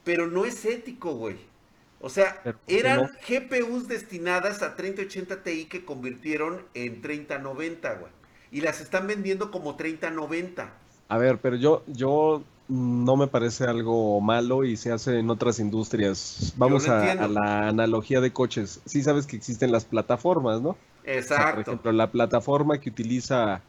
pero 0.05 0.27
no 0.27 0.45
es 0.45 0.65
ético, 0.65 1.15
güey. 1.15 1.37
O 2.01 2.11
sea, 2.11 2.43
eran 2.67 3.11
GPUs 3.27 3.87
destinadas 3.87 4.63
a 4.63 4.75
3080 4.75 5.43
Ti 5.45 5.67
que 5.67 5.85
convirtieron 5.85 6.67
en 6.75 7.01
3090, 7.01 7.95
güey. 7.95 8.13
Y 8.53 8.61
las 8.61 8.81
están 8.81 9.07
vendiendo 9.07 9.51
como 9.51 9.75
3090. 9.75 10.73
A 11.09 11.19
ver, 11.19 11.39
pero 11.39 11.57
yo, 11.57 11.83
yo 11.87 12.43
no 12.69 13.17
me 13.17 13.27
parece 13.27 13.65
algo 13.65 14.21
malo 14.21 14.65
y 14.65 14.77
se 14.77 14.93
hace 14.93 15.19
en 15.19 15.31
otras 15.31 15.59
industrias. 15.59 16.53
Vamos 16.57 16.89
a, 16.89 17.15
la 17.15 17.69
analogía 17.69 18.21
de 18.21 18.33
coches. 18.33 18.81
Sí 18.85 19.03
sabes 19.03 19.27
que 19.27 19.37
existen 19.37 19.73
las 19.73 19.85
plataformas, 19.85 20.61
¿no? 20.63 20.77
Exacto. 21.05 21.55
por 21.55 21.61
ejemplo, 21.63 21.93
la 21.93 22.11
plataforma 22.11 22.79
que 22.79 22.91
utiliza, 22.91 23.61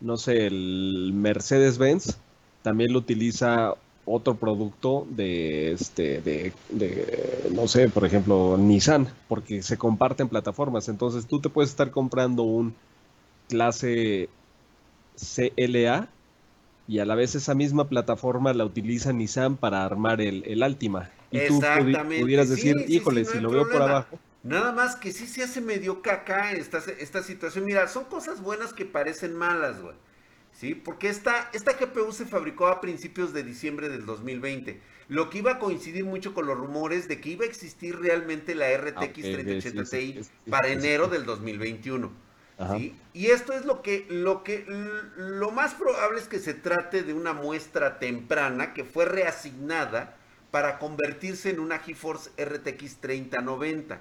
no 0.00 0.16
sé, 0.16 0.46
el 0.46 1.12
Mercedes-Benz 1.14 2.18
también 2.62 2.92
lo 2.92 2.98
utiliza 2.98 3.74
otro 4.04 4.34
producto 4.34 5.06
de 5.10 5.72
este 5.72 6.20
de, 6.20 6.52
no 7.52 7.68
sé 7.68 7.88
por 7.88 8.04
ejemplo 8.04 8.56
Nissan 8.58 9.06
porque 9.28 9.62
se 9.62 9.78
comparten 9.78 10.28
plataformas 10.28 10.88
entonces 10.88 11.26
tú 11.26 11.38
te 11.38 11.48
puedes 11.48 11.70
estar 11.70 11.92
comprando 11.92 12.42
un 12.42 12.74
clase 13.52 14.28
CLA 15.16 16.08
y 16.88 16.98
a 16.98 17.04
la 17.04 17.14
vez 17.14 17.34
esa 17.34 17.54
misma 17.54 17.88
plataforma 17.88 18.52
la 18.54 18.64
utiliza 18.64 19.12
Nissan 19.12 19.56
para 19.56 19.84
armar 19.84 20.20
el, 20.20 20.42
el 20.46 20.62
Altima 20.62 21.10
y 21.30 21.46
tú 21.46 21.60
pudieras 22.20 22.48
decir 22.48 22.84
híjole 22.88 23.24
si 23.24 23.38
lo 23.40 23.50
veo 23.50 23.68
por 23.68 23.82
abajo 23.82 24.18
Nada 24.42 24.72
más 24.72 24.96
que 24.96 25.12
sí 25.12 25.28
se 25.28 25.44
hace 25.44 25.60
medio 25.60 26.02
caca 26.02 26.50
esta, 26.50 26.78
esta 26.98 27.22
situación. 27.22 27.64
Mira, 27.64 27.86
son 27.86 28.06
cosas 28.06 28.40
buenas 28.40 28.72
que 28.72 28.84
parecen 28.84 29.36
malas, 29.36 29.80
güey. 29.80 29.94
¿sí? 30.52 30.74
Porque 30.74 31.08
esta, 31.08 31.48
esta 31.52 31.74
GPU 31.74 32.12
se 32.12 32.26
fabricó 32.26 32.66
a 32.66 32.80
principios 32.80 33.32
de 33.32 33.44
diciembre 33.44 33.88
del 33.88 34.04
2020, 34.04 34.80
lo 35.08 35.30
que 35.30 35.38
iba 35.38 35.52
a 35.52 35.58
coincidir 35.58 36.04
mucho 36.04 36.34
con 36.34 36.46
los 36.46 36.56
rumores 36.56 37.06
de 37.06 37.20
que 37.20 37.30
iba 37.30 37.44
a 37.44 37.48
existir 37.48 37.98
realmente 37.98 38.54
la 38.54 38.76
RTX 38.76 39.14
3080 39.14 39.84
Ti 39.84 40.20
para 40.50 40.68
enero 40.68 41.08
del 41.08 41.24
2021. 41.24 42.10
¿Sí? 42.76 42.94
Y 43.12 43.26
esto 43.26 43.52
es 43.52 43.64
lo 43.64 43.82
que, 43.82 44.06
lo 44.08 44.44
que, 44.44 44.64
lo 45.16 45.50
más 45.50 45.74
probable 45.74 46.18
es 46.18 46.28
que 46.28 46.38
se 46.38 46.54
trate 46.54 47.02
de 47.02 47.12
una 47.12 47.32
muestra 47.32 47.98
temprana 47.98 48.72
que 48.72 48.84
fue 48.84 49.04
reasignada 49.04 50.16
para 50.50 50.78
convertirse 50.78 51.50
en 51.50 51.60
una 51.60 51.78
GeForce 51.78 52.30
RTX 52.42 52.96
3090. 53.00 54.00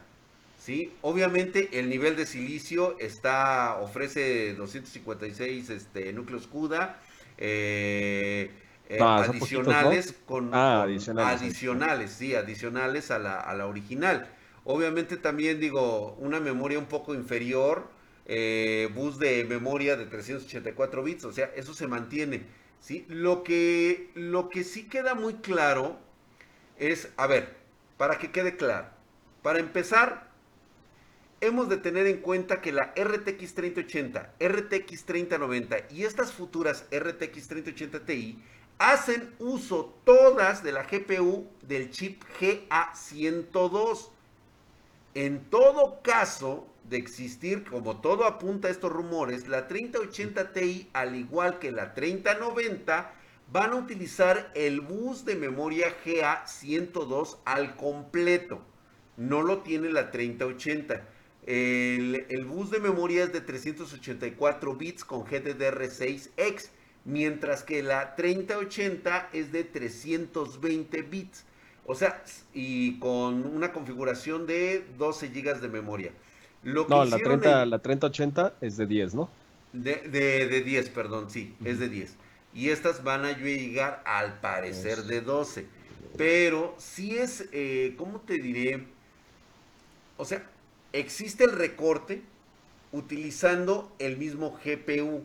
¿sí? 0.60 0.94
Obviamente 1.02 1.80
el 1.80 1.90
nivel 1.90 2.16
de 2.16 2.26
silicio 2.26 2.98
está, 3.00 3.78
ofrece 3.78 4.54
256 4.54 5.70
este, 5.70 6.14
núcleos 6.14 6.48
CUDA, 6.48 6.98
eh, 7.38 8.52
eh, 8.90 8.98
ah, 9.02 9.26
adicionales, 9.28 10.14
con, 10.26 10.54
ah, 10.54 10.84
adicionales, 10.84 12.12
sí, 12.12 12.36
adicionales 12.36 13.10
a 13.10 13.18
la, 13.18 13.40
a 13.40 13.56
la, 13.56 13.66
original. 13.66 14.30
Obviamente 14.66 15.18
también 15.18 15.60
digo, 15.60 16.14
una 16.20 16.40
memoria 16.40 16.78
un 16.78 16.86
poco 16.86 17.16
inferior, 17.16 17.90
eh, 18.26 18.90
bus 18.94 19.20
de 19.20 19.44
memoria 19.46 19.96
de 19.96 20.06
384 20.06 21.04
bits, 21.04 21.26
o 21.26 21.32
sea, 21.32 21.52
eso 21.56 21.74
se 21.74 21.88
mantiene, 21.88 22.44
¿sí? 22.80 23.06
Lo 23.08 23.44
que, 23.44 24.12
lo 24.16 24.50
que 24.50 24.64
sí 24.64 24.88
queda 24.88 25.16
muy 25.16 25.36
claro 25.36 26.00
es, 26.78 27.10
a 27.18 27.28
ver, 27.28 27.56
para 27.98 28.18
que 28.18 28.32
quede 28.32 28.58
claro, 28.58 28.88
para 29.42 29.60
empezar, 29.60 30.32
hemos 31.42 31.68
de 31.70 31.78
tener 31.78 32.08
en 32.08 32.18
cuenta 32.18 32.62
que 32.62 32.72
la 32.72 32.94
RTX 32.96 33.56
3080, 33.56 34.34
RTX 34.40 35.06
3090 35.06 35.78
y 35.90 36.04
estas 36.04 36.32
futuras 36.32 36.86
RTX 36.92 37.48
3080 37.48 38.06
Ti 38.06 38.44
hacen 38.78 39.34
uso 39.40 39.94
todas 40.04 40.64
de 40.64 40.72
la 40.72 40.84
GPU 40.84 41.48
del 41.62 41.92
chip 41.92 42.24
GA102. 42.40 44.10
En 45.14 45.44
todo 45.50 46.02
caso 46.02 46.68
de 46.84 46.98
existir, 46.98 47.64
como 47.64 48.02
todo 48.02 48.26
apunta 48.26 48.68
a 48.68 48.72
estos 48.72 48.92
rumores, 48.92 49.48
la 49.48 49.68
3080 49.68 50.54
Ti, 50.54 50.90
al 50.94 51.16
igual 51.16 51.60
que 51.60 51.72
la 51.72 51.94
3090, 51.94 53.14
van 53.52 53.72
a 53.72 53.76
utilizar 53.76 54.52
el 54.56 54.82
bus 54.82 55.26
de 55.26 55.36
memoria 55.36 55.94
GA102 56.06 57.38
al 57.46 57.76
completo. 57.76 58.62
No 59.18 59.42
lo 59.42 59.60
tiene 59.60 59.90
la 59.90 60.10
3080. 60.10 61.08
El, 61.46 62.46
bus 62.46 62.72
de 62.72 62.80
memoria 62.80 63.24
es 63.24 63.34
de 63.34 63.42
384 63.42 64.76
bits 64.76 65.04
con 65.04 65.26
GDDR6X, 65.26 66.70
mientras 67.04 67.64
que 67.64 67.84
la 67.84 68.16
3080 68.16 69.30
es 69.34 69.52
de 69.52 69.64
320 69.64 71.02
bits. 71.02 71.46
O 71.86 71.96
sea, 71.96 72.24
y 72.54 73.00
con 73.00 73.46
una 73.46 73.74
configuración 73.74 74.46
de 74.46 74.86
12 74.98 75.30
GB 75.30 75.60
de 75.60 75.68
memoria. 75.68 76.12
No, 76.64 77.06
la, 77.06 77.18
30, 77.18 77.66
la 77.66 77.80
3080 77.80 78.54
es 78.62 78.78
de 78.78 78.86
10, 78.86 79.16
¿no? 79.16 79.30
De, 79.74 79.96
de, 80.10 80.62
10, 80.62 80.90
perdón, 80.90 81.30
sí, 81.30 81.56
es 81.64 81.80
de 81.80 81.90
10. 81.90 82.16
Y 82.54 82.70
estas 82.70 83.04
van 83.04 83.26
a 83.26 83.38
llegar 83.38 84.04
al 84.06 84.40
parecer 84.40 85.04
de 85.04 85.22
12. 85.22 85.66
Pero 86.18 86.76
si 86.78 87.18
es, 87.18 87.48
eh, 87.52 87.96
¿cómo 87.98 88.20
te 88.20 88.38
diré? 88.38 88.86
O 90.18 90.26
sea, 90.26 90.46
existe 90.92 91.46
el 91.46 91.54
recorte 91.54 92.22
utilizando 92.92 93.92
el 93.98 94.18
mismo 94.18 94.60
GPU. 94.64 95.24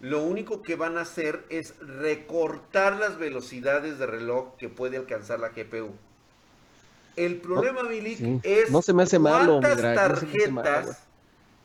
Lo 0.00 0.22
único 0.22 0.62
que 0.62 0.74
van 0.74 0.96
a 0.96 1.02
hacer 1.02 1.44
es 1.50 1.78
recortar 1.78 2.96
las 2.96 3.18
velocidades 3.18 3.98
de 3.98 4.06
reloj 4.06 4.56
que 4.56 4.68
puede 4.68 4.96
alcanzar 4.96 5.38
la 5.40 5.50
GPU. 5.50 5.94
El 7.16 7.40
problema, 7.40 7.82
Milik, 7.84 8.44
es 8.44 8.70
no 8.70 8.82
se 8.82 8.92
me 8.92 9.04
hace 9.04 9.18
malo, 9.18 9.60
cuántas 9.60 9.94
tarjetas, 9.94 11.02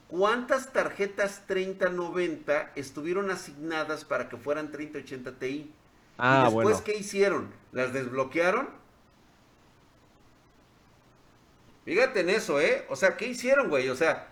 cuántas 0.08 0.72
tarjetas 0.72 1.44
3090 1.48 2.72
estuvieron 2.76 3.32
asignadas 3.32 4.06
para 4.06 4.30
que 4.30 4.38
fueran 4.38 4.72
3080 4.72 5.40
Ti. 5.40 5.72
Ah, 6.18 6.50
y 6.50 6.54
después, 6.54 6.82
¿qué 6.82 6.98
hicieron? 6.98 7.52
¿Las 7.72 7.94
desbloquearon? 7.94 8.70
Fíjate 11.86 12.20
en 12.20 12.30
eso, 12.30 12.60
¿eh? 12.60 12.86
O 12.90 12.96
sea, 12.96 13.18
¿qué 13.18 13.28
hicieron, 13.28 13.70
güey? 13.70 13.90
O 13.90 13.96
sea, 13.96 14.28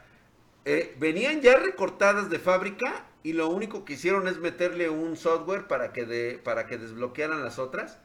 eh, 0.66 0.96
venían 1.00 1.42
ya 1.42 1.58
recortadas 1.58 2.30
de 2.30 2.40
fábrica 2.40 3.06
y 3.24 3.34
lo 3.34 3.50
único 3.50 3.84
que 3.86 3.94
hicieron 3.94 4.28
es 4.28 4.38
meterle 4.38 4.90
un 4.90 5.18
software 5.18 5.66
para 5.68 5.92
que, 5.94 6.06
de, 6.06 6.40
para 6.44 6.68
que 6.68 6.78
desbloquearan 6.78 7.44
las 7.44 7.58
otras. 7.58 8.00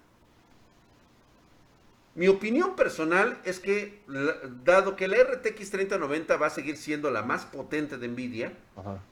Mi 2.14 2.28
opinión 2.28 2.76
personal 2.76 3.38
es 3.44 3.58
que, 3.58 4.02
dado 4.64 4.96
que 4.96 5.08
la 5.08 5.16
RTX 5.16 5.70
3090 5.70 6.36
va 6.36 6.48
a 6.48 6.50
seguir 6.50 6.76
siendo 6.76 7.10
la 7.10 7.22
más 7.22 7.46
potente 7.46 7.96
de 7.96 8.06
Nvidia, 8.08 8.52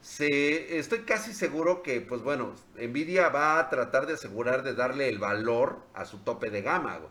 Se, 0.03 0.79
estoy 0.79 1.01
casi 1.01 1.33
seguro 1.33 1.83
que, 1.83 2.03
pues 2.03 2.21
bueno, 2.21 2.55
Nvidia 2.77 3.31
va 3.31 3.59
a 3.59 3.71
tratar 3.71 4.07
de 4.07 4.15
asegurar 4.15 4.63
de 4.63 4.75
darle 4.75 5.09
el 5.09 5.19
valor 5.19 5.79
a 5.95 6.05
su 6.05 6.19
tope 6.19 6.51
de 6.51 6.61
gama, 6.61 6.99
güey. 6.99 7.11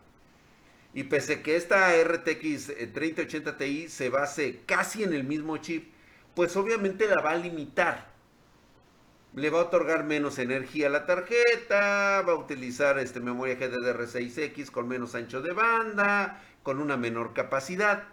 Y 0.93 1.03
pese 1.03 1.41
que 1.41 1.55
esta 1.55 1.91
RTX 2.03 2.93
3080 2.93 3.49
eh, 3.49 3.53
Ti 3.53 3.89
se 3.89 4.09
base 4.09 4.61
casi 4.67 5.03
en 5.03 5.13
el 5.13 5.23
mismo 5.23 5.57
chip, 5.57 5.91
pues 6.35 6.55
obviamente 6.55 7.07
la 7.07 7.21
va 7.21 7.31
a 7.31 7.35
limitar. 7.35 8.08
Le 9.35 9.51
va 9.51 9.59
a 9.59 9.63
otorgar 9.65 10.05
menos 10.05 10.39
energía 10.39 10.87
a 10.87 10.89
la 10.89 11.05
tarjeta, 11.05 12.23
va 12.27 12.33
a 12.33 12.35
utilizar 12.35 12.97
este 12.97 13.19
memoria 13.19 13.59
GDDR6X 13.59 14.71
con 14.71 14.87
menos 14.87 15.13
ancho 15.13 15.41
de 15.41 15.53
banda, 15.53 16.41
con 16.63 16.79
una 16.79 16.97
menor 16.97 17.33
capacidad. 17.33 18.05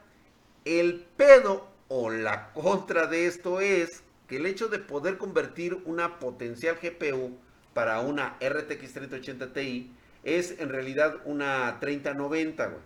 El 0.66 1.06
pedo 1.16 1.70
o 1.88 2.10
la 2.10 2.52
contra 2.52 3.06
de 3.06 3.26
esto 3.26 3.60
es 3.60 4.02
que 4.28 4.36
el 4.36 4.46
hecho 4.46 4.68
de 4.68 4.78
poder 4.78 5.16
convertir 5.16 5.80
una 5.86 6.18
potencial 6.18 6.76
GPU 6.82 7.38
para 7.72 8.00
una 8.00 8.36
RTX 8.40 8.92
3080 8.92 9.52
Ti 9.54 9.90
es 10.22 10.58
en 10.58 10.68
realidad 10.68 11.16
una 11.24 11.78
3090, 11.80 12.66
güey. 12.66 12.82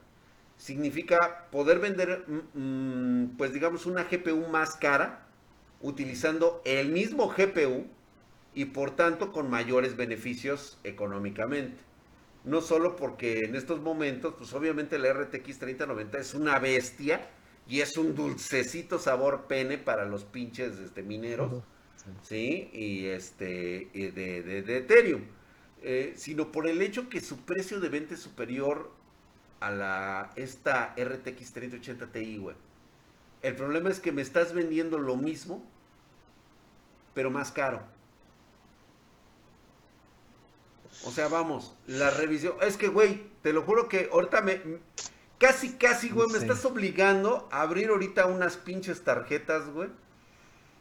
Significa 0.56 1.48
poder 1.50 1.80
vender, 1.80 2.24
mm, 2.28 3.22
mm, 3.24 3.36
pues 3.36 3.52
digamos, 3.52 3.86
una 3.86 4.04
GPU 4.04 4.46
más 4.48 4.76
cara 4.76 5.26
utilizando 5.80 6.62
el 6.64 6.90
mismo 6.90 7.28
GPU 7.28 7.88
y 8.54 8.66
por 8.66 8.96
tanto 8.96 9.32
con 9.32 9.50
mayores 9.50 9.96
beneficios 9.96 10.78
económicamente. 10.84 11.78
No 12.44 12.60
solo 12.62 12.96
porque 12.96 13.44
en 13.44 13.54
estos 13.54 13.80
momentos, 13.80 14.34
pues 14.38 14.52
obviamente 14.54 14.98
la 14.98 15.12
RTX 15.12 15.58
3090 15.58 16.18
es 16.18 16.34
una 16.34 16.58
bestia 16.58 17.28
y 17.68 17.80
es 17.80 17.96
un 17.96 18.14
dulcecito 18.14 18.98
sabor 18.98 19.46
pene 19.46 19.78
para 19.78 20.06
los 20.06 20.24
pinches 20.24 20.78
este, 20.78 21.02
mineros, 21.02 21.62
¿sí? 22.22 22.70
Y 22.72 23.06
este, 23.06 23.90
de, 23.92 24.42
de, 24.42 24.62
de 24.62 24.76
Ethereum. 24.78 25.22
Eh, 25.82 26.14
sino 26.16 26.52
por 26.52 26.66
el 26.66 26.82
hecho 26.82 27.08
que 27.08 27.20
su 27.20 27.38
precio 27.38 27.80
de 27.80 27.88
venta 27.88 28.14
es 28.14 28.20
superior 28.20 28.90
a 29.60 29.70
la 29.70 30.30
esta 30.36 30.94
RTX 30.96 31.52
3080 31.52 32.12
Ti, 32.12 32.36
güey. 32.38 32.56
El 33.42 33.56
problema 33.56 33.88
es 33.90 34.00
que 34.00 34.12
me 34.12 34.20
estás 34.20 34.52
vendiendo 34.52 34.98
lo 34.98 35.16
mismo, 35.16 35.64
pero 37.14 37.30
más 37.30 37.52
caro. 37.52 37.82
O 41.04 41.10
sea, 41.10 41.28
vamos, 41.28 41.74
la 41.86 42.10
revisión. 42.10 42.54
Es 42.62 42.76
que, 42.76 42.88
güey, 42.88 43.22
te 43.42 43.52
lo 43.52 43.62
juro 43.62 43.88
que 43.88 44.08
ahorita 44.12 44.42
me. 44.42 44.60
Casi, 45.38 45.72
casi, 45.72 46.10
güey, 46.10 46.28
me 46.28 46.38
estás 46.38 46.64
obligando 46.66 47.48
a 47.50 47.62
abrir 47.62 47.88
ahorita 47.88 48.26
unas 48.26 48.58
pinches 48.58 49.02
tarjetas, 49.02 49.70
güey. 49.70 49.88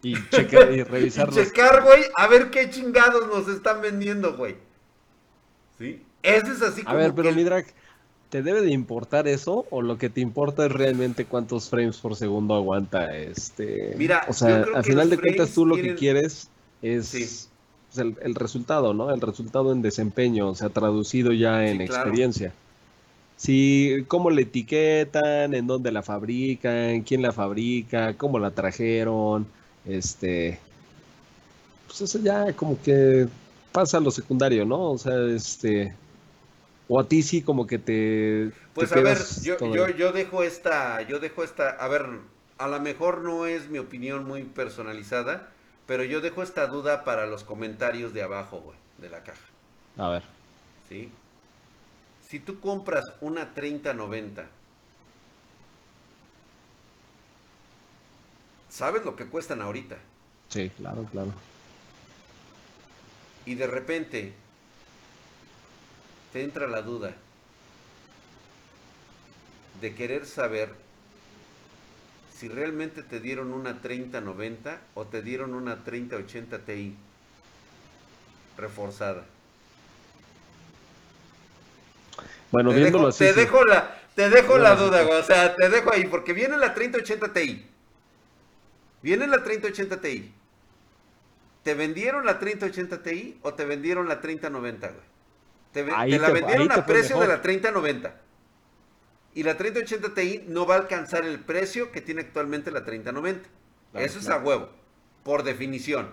Y 0.01 0.15
checar 0.29 0.73
y 0.73 0.83
revisar. 0.83 1.29
checar, 1.31 1.83
güey, 1.83 2.03
a 2.17 2.27
ver 2.27 2.51
qué 2.51 2.69
chingados 2.69 3.27
nos 3.27 3.47
están 3.47 3.81
vendiendo, 3.81 4.35
güey. 4.35 4.57
¿Sí? 5.77 6.03
Ese 6.23 6.51
es 6.51 6.61
así 6.61 6.83
como. 6.83 6.95
A 6.95 6.99
ver, 6.99 7.13
pero 7.13 7.31
Midrak, 7.31 7.73
¿te 8.29 8.41
debe 8.41 8.61
de 8.61 8.71
importar 8.71 9.29
eso? 9.29 9.65
¿O 9.69 9.81
lo 9.81 9.97
que 9.97 10.09
te 10.09 10.19
importa 10.19 10.65
es 10.65 10.71
realmente 10.73 11.23
cuántos 11.23 11.69
frames 11.69 11.97
por 11.97 12.17
segundo 12.17 12.55
aguanta 12.55 13.15
este? 13.15 13.93
Mira, 13.97 14.25
o 14.27 14.33
sea, 14.33 14.65
al 14.75 14.83
final 14.83 15.09
de 15.09 15.17
cuentas 15.17 15.53
tú 15.53 15.65
lo 15.65 15.77
que 15.77 15.95
quieres 15.95 16.49
es 16.81 17.48
pues, 17.93 18.05
el, 18.21 18.35
resultado, 18.35 18.93
¿no? 18.93 19.11
El 19.11 19.21
resultado 19.21 19.71
en 19.71 19.81
desempeño, 19.81 20.49
o 20.49 20.55
sea, 20.55 20.69
traducido 20.69 21.31
ya 21.33 21.67
en 21.67 21.81
experiencia. 21.81 22.53
Sí, 23.37 24.05
cómo 24.07 24.29
le 24.29 24.41
etiquetan, 24.41 25.53
en 25.53 25.65
dónde 25.65 25.91
la 25.91 26.03
fabrican, 26.03 27.01
quién 27.01 27.21
la 27.21 27.31
fabrica, 27.31 28.13
cómo 28.15 28.37
la 28.37 28.51
trajeron, 28.51 29.47
este, 29.85 30.59
pues 31.87 32.01
eso 32.01 32.19
ya 32.19 32.53
como 32.53 32.81
que 32.81 33.27
pasa 33.71 33.97
a 33.97 34.01
lo 34.01 34.11
secundario, 34.11 34.65
¿no? 34.65 34.91
O 34.91 34.97
sea, 34.97 35.25
este, 35.33 35.95
o 36.87 36.99
a 36.99 37.07
ti 37.07 37.23
sí 37.23 37.41
como 37.41 37.65
que 37.65 37.79
te... 37.79 38.51
Pues 38.73 38.91
a 38.91 38.99
ver, 38.99 39.17
yo, 39.41 39.57
yo, 39.73 39.89
yo 39.89 40.11
dejo 40.11 40.43
esta, 40.43 41.01
yo 41.03 41.19
dejo 41.19 41.43
esta, 41.43 41.69
a 41.69 41.87
ver, 41.87 42.05
a 42.57 42.67
lo 42.67 42.79
mejor 42.81 43.21
no 43.21 43.45
es 43.45 43.69
mi 43.69 43.79
opinión 43.79 44.25
muy 44.25 44.43
personalizada, 44.43 45.49
pero 45.89 46.03
yo 46.03 46.21
dejo 46.21 46.43
esta 46.43 46.67
duda 46.67 47.03
para 47.03 47.25
los 47.25 47.43
comentarios 47.43 48.13
de 48.13 48.21
abajo, 48.21 48.59
güey, 48.59 48.77
de 48.99 49.09
la 49.09 49.23
caja. 49.23 49.41
A 49.97 50.09
ver. 50.09 50.23
¿Sí? 50.87 51.11
Si 52.27 52.39
tú 52.39 52.59
compras 52.59 53.05
una 53.21 53.55
3090, 53.55 54.45
¿sabes 58.69 59.03
lo 59.03 59.15
que 59.15 59.25
cuestan 59.25 59.63
ahorita? 59.63 59.97
Sí, 60.49 60.69
claro, 60.77 61.05
claro. 61.05 61.33
Y 63.47 63.55
de 63.55 63.65
repente 63.65 64.33
te 66.31 66.43
entra 66.43 66.67
la 66.67 66.83
duda 66.83 67.15
de 69.81 69.95
querer 69.95 70.27
saber 70.27 70.75
si 72.39 72.47
realmente 72.47 73.03
te 73.03 73.19
dieron 73.19 73.51
una 73.51 73.81
3090 73.81 74.79
o 74.93 75.05
te 75.05 75.21
dieron 75.21 75.53
una 75.53 75.83
3080 75.83 76.59
Ti 76.59 76.95
reforzada. 78.57 79.25
Bueno, 82.49 82.69
te 82.69 82.77
viéndolo 82.77 83.07
dejo, 83.07 83.09
así. 83.09 83.25
Te 83.25 83.33
dejo 83.33 83.65
la, 83.65 83.99
te 84.15 84.29
dejo 84.29 84.57
la 84.57 84.75
duda, 84.75 85.05
o 85.19 85.23
sea, 85.23 85.53
te 85.53 85.67
dejo 85.67 85.91
ahí, 85.91 86.05
porque 86.05 86.31
viene 86.31 86.55
la 86.55 86.73
3080 86.73 87.33
Ti. 87.33 87.67
Viene 89.01 89.27
la 89.27 89.43
3080 89.43 89.99
Ti. 89.99 90.33
¿Te 91.63 91.73
vendieron 91.73 92.25
la 92.25 92.39
3080 92.39 93.03
Ti 93.03 93.39
o 93.41 93.53
te 93.53 93.65
vendieron 93.65 94.07
la 94.07 94.21
3090, 94.21 94.87
güey? 94.87 95.01
Te, 95.73 96.17
la 96.17 96.29
vendieron 96.29 96.71
a 96.71 96.85
precio 96.85 97.19
de 97.19 97.27
la 97.27 97.41
3090 97.41 98.28
y 99.33 99.43
la 99.43 99.57
3080 99.57 100.13
Ti 100.13 100.43
no 100.47 100.65
va 100.65 100.75
a 100.75 100.79
alcanzar 100.79 101.25
el 101.25 101.39
precio 101.39 101.91
que 101.91 102.01
tiene 102.01 102.21
actualmente 102.21 102.71
la 102.71 102.83
3090. 102.83 103.47
Eso 103.93 104.19
es 104.19 104.29
a 104.29 104.37
huevo, 104.37 104.69
por 105.23 105.43
definición. 105.43 106.11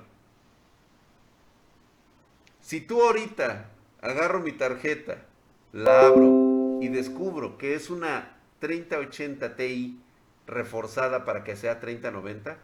Si 2.61 2.81
tú 2.81 3.03
ahorita 3.03 3.71
agarro 4.01 4.41
mi 4.41 4.53
tarjeta, 4.53 5.25
la 5.73 6.07
abro 6.07 6.79
y 6.81 6.89
descubro 6.89 7.59
que 7.59 7.75
es 7.75 7.91
una 7.91 8.39
3080 8.61 9.57
Ti 9.57 10.01
reforzada 10.47 11.25
para 11.25 11.45
que 11.45 11.57
sea 11.57 11.81
3090. 11.81 12.59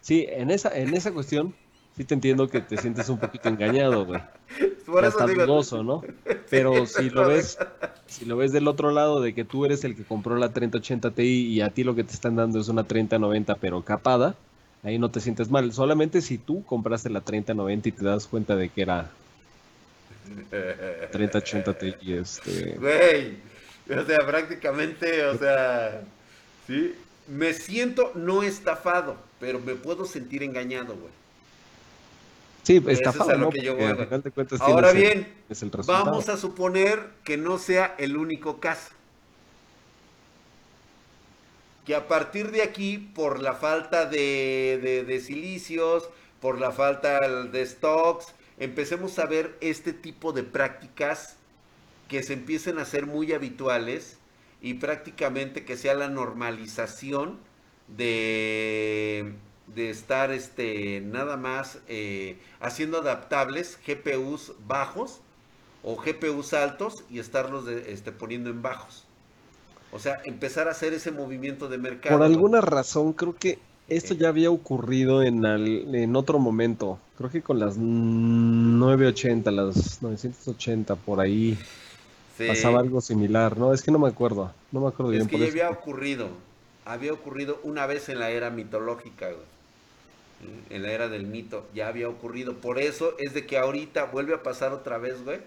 Sí, 0.00 0.26
en 0.28 0.50
esa, 0.50 0.76
en 0.76 0.94
esa 0.94 1.12
cuestión 1.12 1.54
sí 1.98 2.04
te 2.04 2.14
entiendo 2.14 2.48
que 2.48 2.60
te 2.60 2.76
sientes 2.76 3.08
un 3.08 3.18
poquito 3.18 3.48
engañado, 3.48 4.06
güey. 4.06 4.22
Por 4.86 5.04
eso 5.04 5.26
dudoso, 5.26 5.82
¿no? 5.82 6.02
Pero 6.48 6.86
si 6.86 7.10
lo 7.10 7.26
ves, 7.26 7.58
si 8.06 8.24
lo 8.24 8.36
ves 8.36 8.52
del 8.52 8.68
otro 8.68 8.92
lado 8.92 9.20
de 9.20 9.34
que 9.34 9.44
tú 9.44 9.64
eres 9.66 9.82
el 9.82 9.96
que 9.96 10.04
compró 10.04 10.36
la 10.36 10.52
3080 10.52 11.10
Ti 11.10 11.22
y 11.22 11.60
a 11.60 11.70
ti 11.70 11.82
lo 11.82 11.96
que 11.96 12.04
te 12.04 12.14
están 12.14 12.36
dando 12.36 12.60
es 12.60 12.68
una 12.68 12.84
3090 12.84 13.56
pero 13.56 13.82
capada, 13.82 14.36
ahí 14.84 14.98
no 14.98 15.10
te 15.10 15.20
sientes 15.20 15.50
mal. 15.50 15.72
Solamente 15.72 16.22
si 16.22 16.38
tú 16.38 16.64
compraste 16.64 17.10
la 17.10 17.20
3090 17.20 17.88
y 17.88 17.92
te 17.92 18.04
das 18.04 18.28
cuenta 18.28 18.54
de 18.54 18.68
que 18.68 18.82
era 18.82 19.10
3080 21.10 21.78
Ti, 21.78 21.94
este. 22.12 22.76
Güey, 22.78 23.38
o 23.90 24.04
sea, 24.06 24.18
prácticamente, 24.24 25.26
o 25.26 25.36
sea, 25.36 26.00
sí, 26.68 26.94
me 27.26 27.52
siento 27.54 28.12
no 28.14 28.44
estafado, 28.44 29.16
pero 29.40 29.58
me 29.58 29.74
puedo 29.74 30.04
sentir 30.04 30.44
engañado, 30.44 30.94
güey. 30.94 31.18
Sí, 32.68 32.84
está 32.86 33.12
¿no? 33.38 33.50
Ahora 34.60 34.92
bien, 34.92 35.26
vamos 35.86 36.28
a 36.28 36.36
suponer 36.36 37.00
que 37.24 37.38
no 37.38 37.56
sea 37.56 37.94
el 37.96 38.14
único 38.14 38.60
caso. 38.60 38.90
Que 41.86 41.94
a 41.94 42.06
partir 42.08 42.50
de 42.50 42.60
aquí, 42.60 42.98
por 42.98 43.40
la 43.40 43.54
falta 43.54 44.04
de, 44.04 45.04
de 45.06 45.20
silicios, 45.20 46.10
por 46.42 46.60
la 46.60 46.70
falta 46.70 47.26
de 47.44 47.64
stocks, 47.64 48.34
empecemos 48.58 49.18
a 49.18 49.24
ver 49.24 49.56
este 49.62 49.94
tipo 49.94 50.34
de 50.34 50.42
prácticas 50.42 51.36
que 52.06 52.22
se 52.22 52.34
empiecen 52.34 52.76
a 52.76 52.84
ser 52.84 53.06
muy 53.06 53.32
habituales 53.32 54.18
y 54.60 54.74
prácticamente 54.74 55.64
que 55.64 55.78
sea 55.78 55.94
la 55.94 56.10
normalización 56.10 57.38
de, 57.86 59.32
de 59.74 59.90
estar 59.90 60.30
este, 60.30 61.00
nada 61.00 61.36
más 61.36 61.78
eh, 61.88 62.36
haciendo 62.60 62.98
adaptables 62.98 63.78
GPUs 63.86 64.52
bajos 64.66 65.20
o 65.82 65.96
GPUs 65.96 66.54
altos 66.54 67.04
y 67.10 67.18
estarlos 67.18 67.68
este, 67.68 68.12
poniendo 68.12 68.50
en 68.50 68.62
bajos. 68.62 69.04
O 69.90 69.98
sea, 69.98 70.20
empezar 70.24 70.68
a 70.68 70.72
hacer 70.72 70.92
ese 70.92 71.10
movimiento 71.10 71.68
de 71.68 71.78
mercado. 71.78 72.18
Por 72.18 72.26
alguna 72.26 72.60
razón, 72.60 73.12
creo 73.12 73.34
que 73.34 73.58
esto 73.88 74.14
ya 74.14 74.28
había 74.28 74.50
ocurrido 74.50 75.22
en, 75.22 75.44
en 75.46 76.16
otro 76.16 76.38
momento. 76.38 76.98
Creo 77.16 77.30
que 77.30 77.40
con 77.40 77.58
las 77.58 77.78
980, 77.78 79.50
las 79.50 80.02
980, 80.02 80.94
por 80.96 81.20
ahí 81.20 81.58
pasaba 82.46 82.80
algo 82.80 83.00
similar. 83.00 83.56
No, 83.56 83.72
es 83.72 83.82
que 83.82 83.90
no 83.90 83.98
me 83.98 84.08
acuerdo. 84.08 84.52
No 84.72 84.80
me 84.80 84.88
acuerdo 84.88 85.12
es 85.12 85.18
bien. 85.18 85.22
Es 85.22 85.28
que 85.28 85.38
ya 85.38 85.66
había 85.66 85.70
ocurrido. 85.70 86.28
Había 86.84 87.12
ocurrido 87.12 87.60
una 87.64 87.86
vez 87.86 88.08
en 88.08 88.18
la 88.18 88.30
era 88.30 88.50
mitológica, 88.50 89.28
en 90.70 90.82
la 90.82 90.92
era 90.92 91.08
del 91.08 91.26
mito, 91.26 91.66
ya 91.74 91.88
había 91.88 92.08
ocurrido. 92.08 92.54
Por 92.54 92.78
eso 92.78 93.14
es 93.18 93.34
de 93.34 93.46
que 93.46 93.58
ahorita 93.58 94.04
vuelve 94.04 94.34
a 94.34 94.42
pasar 94.42 94.72
otra 94.72 94.98
vez, 94.98 95.24
güey. 95.24 95.40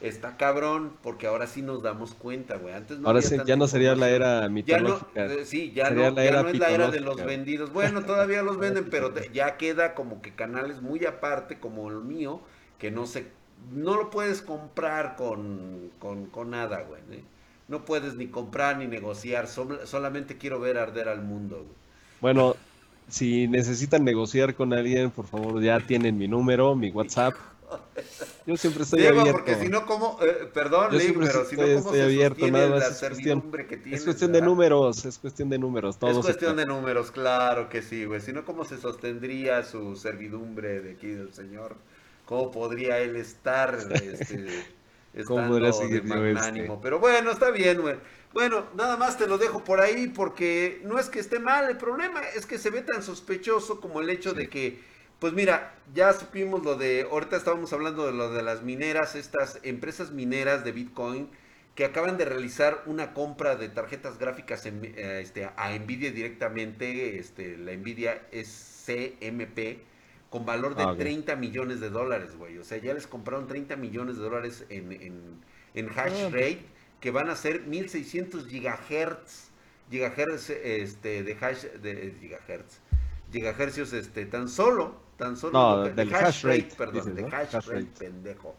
Está 0.00 0.36
cabrón, 0.36 0.92
porque 1.02 1.26
ahora 1.26 1.48
sí 1.48 1.60
nos 1.60 1.82
damos 1.82 2.14
cuenta, 2.14 2.56
güey. 2.56 2.72
Antes 2.72 3.00
no 3.00 3.08
ahora 3.08 3.20
sí, 3.20 3.36
ya 3.44 3.56
no 3.56 3.66
sería 3.66 3.96
la 3.96 4.08
era 4.10 4.48
mitológica. 4.48 5.10
Ya 5.14 5.26
no, 5.26 5.32
eh, 5.32 5.44
sí, 5.44 5.72
ya 5.74 5.90
no, 5.90 6.02
ya 6.02 6.42
no 6.42 6.48
es 6.48 6.58
la 6.58 6.70
era 6.70 6.90
de 6.90 7.00
los 7.00 7.24
vendidos. 7.24 7.72
Bueno, 7.72 8.04
todavía 8.04 8.42
los 8.42 8.58
venden, 8.60 8.90
pero 8.90 9.12
ya 9.32 9.56
queda 9.56 9.94
como 9.94 10.22
que 10.22 10.34
canales 10.34 10.82
muy 10.82 11.04
aparte, 11.04 11.58
como 11.58 11.88
el 11.88 11.96
mío, 11.96 12.40
que 12.78 12.92
no 12.92 13.06
se, 13.06 13.26
no 13.72 13.96
lo 13.96 14.10
puedes 14.10 14.40
comprar 14.40 15.16
con, 15.16 15.90
con, 15.98 16.26
con 16.26 16.50
nada, 16.50 16.82
güey. 16.82 17.02
¿eh? 17.10 17.24
No 17.66 17.84
puedes 17.84 18.14
ni 18.14 18.28
comprar 18.28 18.78
ni 18.78 18.86
negociar, 18.86 19.48
solamente 19.48 20.38
quiero 20.38 20.60
ver 20.60 20.78
arder 20.78 21.08
al 21.08 21.22
mundo, 21.22 21.56
güey. 21.56 21.78
Bueno, 22.20 22.56
si 23.08 23.48
necesitan 23.48 24.04
negociar 24.04 24.54
con 24.54 24.72
alguien, 24.72 25.10
por 25.10 25.26
favor, 25.26 25.62
ya 25.62 25.80
tienen 25.80 26.18
mi 26.18 26.28
número, 26.28 26.74
mi 26.74 26.90
WhatsApp. 26.90 27.34
Yo 28.46 28.56
siempre 28.56 28.84
estoy 28.84 29.06
abierto. 29.06 29.32
porque 29.32 29.56
si 29.56 29.68
no, 29.68 29.84
como, 29.84 30.18
eh, 30.22 30.48
perdón, 30.54 30.96
Lee, 30.96 31.14
pero 31.18 31.44
si 31.44 31.56
no, 31.56 31.82
¿cómo 31.82 31.92
se 31.92 32.02
abierto, 32.02 32.50
nada 32.50 32.68
más 32.68 32.78
la 32.80 32.90
servidumbre 32.92 33.66
que 33.66 33.76
tienes? 33.76 34.00
Es 34.00 34.04
cuestión 34.04 34.32
de 34.32 34.40
números, 34.40 35.04
es 35.04 35.18
cuestión 35.18 35.50
de 35.50 35.58
números. 35.58 35.98
Todo 35.98 36.20
es 36.20 36.24
cuestión 36.24 36.56
de 36.56 36.64
números, 36.64 37.10
claro 37.10 37.68
que 37.68 37.82
sí, 37.82 38.06
güey. 38.06 38.22
Si 38.22 38.32
no, 38.32 38.44
¿cómo 38.44 38.64
se 38.64 38.78
sostendría 38.78 39.64
su 39.64 39.96
servidumbre 39.96 40.80
de 40.80 40.92
aquí 40.92 41.08
del 41.08 41.34
señor? 41.34 41.76
¿Cómo 42.24 42.50
podría 42.50 42.98
él 42.98 43.16
estar 43.16 43.78
este, 43.92 44.46
estando 45.14 45.58
de 45.58 45.68
este? 45.68 46.02
magnánimo? 46.02 46.80
Pero 46.80 46.98
bueno, 46.98 47.30
está 47.30 47.50
bien, 47.50 47.80
güey. 47.80 47.96
Bueno, 48.32 48.66
nada 48.74 48.96
más 48.96 49.16
te 49.16 49.26
lo 49.26 49.38
dejo 49.38 49.64
por 49.64 49.80
ahí 49.80 50.08
porque 50.08 50.80
no 50.84 50.98
es 50.98 51.08
que 51.08 51.18
esté 51.18 51.38
mal, 51.38 51.68
el 51.70 51.78
problema 51.78 52.20
es 52.36 52.46
que 52.46 52.58
se 52.58 52.70
ve 52.70 52.82
tan 52.82 53.02
sospechoso 53.02 53.80
como 53.80 54.00
el 54.00 54.10
hecho 54.10 54.34
de 54.34 54.48
que, 54.48 54.80
pues 55.18 55.32
mira, 55.32 55.74
ya 55.94 56.12
supimos 56.12 56.62
lo 56.62 56.76
de, 56.76 57.08
ahorita 57.10 57.36
estábamos 57.36 57.72
hablando 57.72 58.06
de 58.06 58.12
lo 58.12 58.30
de 58.30 58.42
las 58.42 58.62
mineras, 58.62 59.14
estas 59.14 59.58
empresas 59.62 60.10
mineras 60.12 60.64
de 60.64 60.72
Bitcoin 60.72 61.30
que 61.74 61.84
acaban 61.84 62.18
de 62.18 62.24
realizar 62.24 62.82
una 62.86 63.14
compra 63.14 63.54
de 63.54 63.68
tarjetas 63.68 64.18
gráficas 64.18 64.66
en, 64.66 64.84
eh, 64.84 65.20
este, 65.22 65.48
a 65.56 65.78
Nvidia 65.78 66.10
directamente, 66.10 67.20
este, 67.20 67.56
la 67.56 67.72
Nvidia 67.72 68.20
es 68.32 68.84
CMP, 68.84 69.78
con 70.30 70.44
valor 70.44 70.74
de 70.74 70.86
30 70.96 71.32
ah, 71.32 71.36
millones 71.36 71.80
de 71.80 71.90
dólares, 71.90 72.36
güey. 72.36 72.58
O 72.58 72.64
sea, 72.64 72.78
ya 72.78 72.92
les 72.92 73.06
compraron 73.06 73.46
30 73.46 73.76
millones 73.76 74.16
de 74.16 74.22
dólares 74.22 74.66
en, 74.68 74.92
en, 74.92 75.40
en 75.74 75.88
hash 75.88 76.24
rate 76.24 76.64
que 77.00 77.10
van 77.10 77.30
a 77.30 77.36
ser 77.36 77.62
1600 77.62 78.46
gigahertz, 78.46 79.50
gigahertz 79.90 80.50
este, 80.50 81.22
de 81.22 81.36
hash, 81.40 81.64
de 81.80 82.14
gigahertz, 82.20 82.80
gigahercios 83.32 83.92
este, 83.92 84.26
tan 84.26 84.48
solo, 84.48 85.00
tan 85.16 85.36
solo, 85.36 85.52
no, 85.52 85.84
del 85.84 86.14
hash, 86.14 86.44
rate, 86.44 86.70
perdón, 86.76 87.14
de 87.14 87.24
hash, 87.24 87.54
rate, 87.66 87.88
pendejo. 87.98 88.54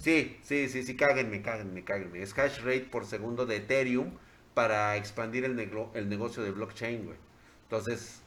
Sí, 0.00 0.38
sí, 0.42 0.68
sí, 0.68 0.82
sí, 0.82 0.96
cáguenme, 0.96 1.42
cáguenme, 1.42 1.84
cáguenme. 1.84 2.22
Es 2.22 2.36
hash 2.36 2.60
rate 2.60 2.88
por 2.90 3.04
segundo 3.04 3.46
de 3.46 3.56
Ethereum 3.56 4.12
para 4.54 4.96
expandir 4.96 5.44
el, 5.44 5.58
el 5.94 6.08
negocio 6.08 6.42
de 6.42 6.50
blockchain, 6.50 7.04
güey. 7.04 7.18
Entonces, 7.64 8.21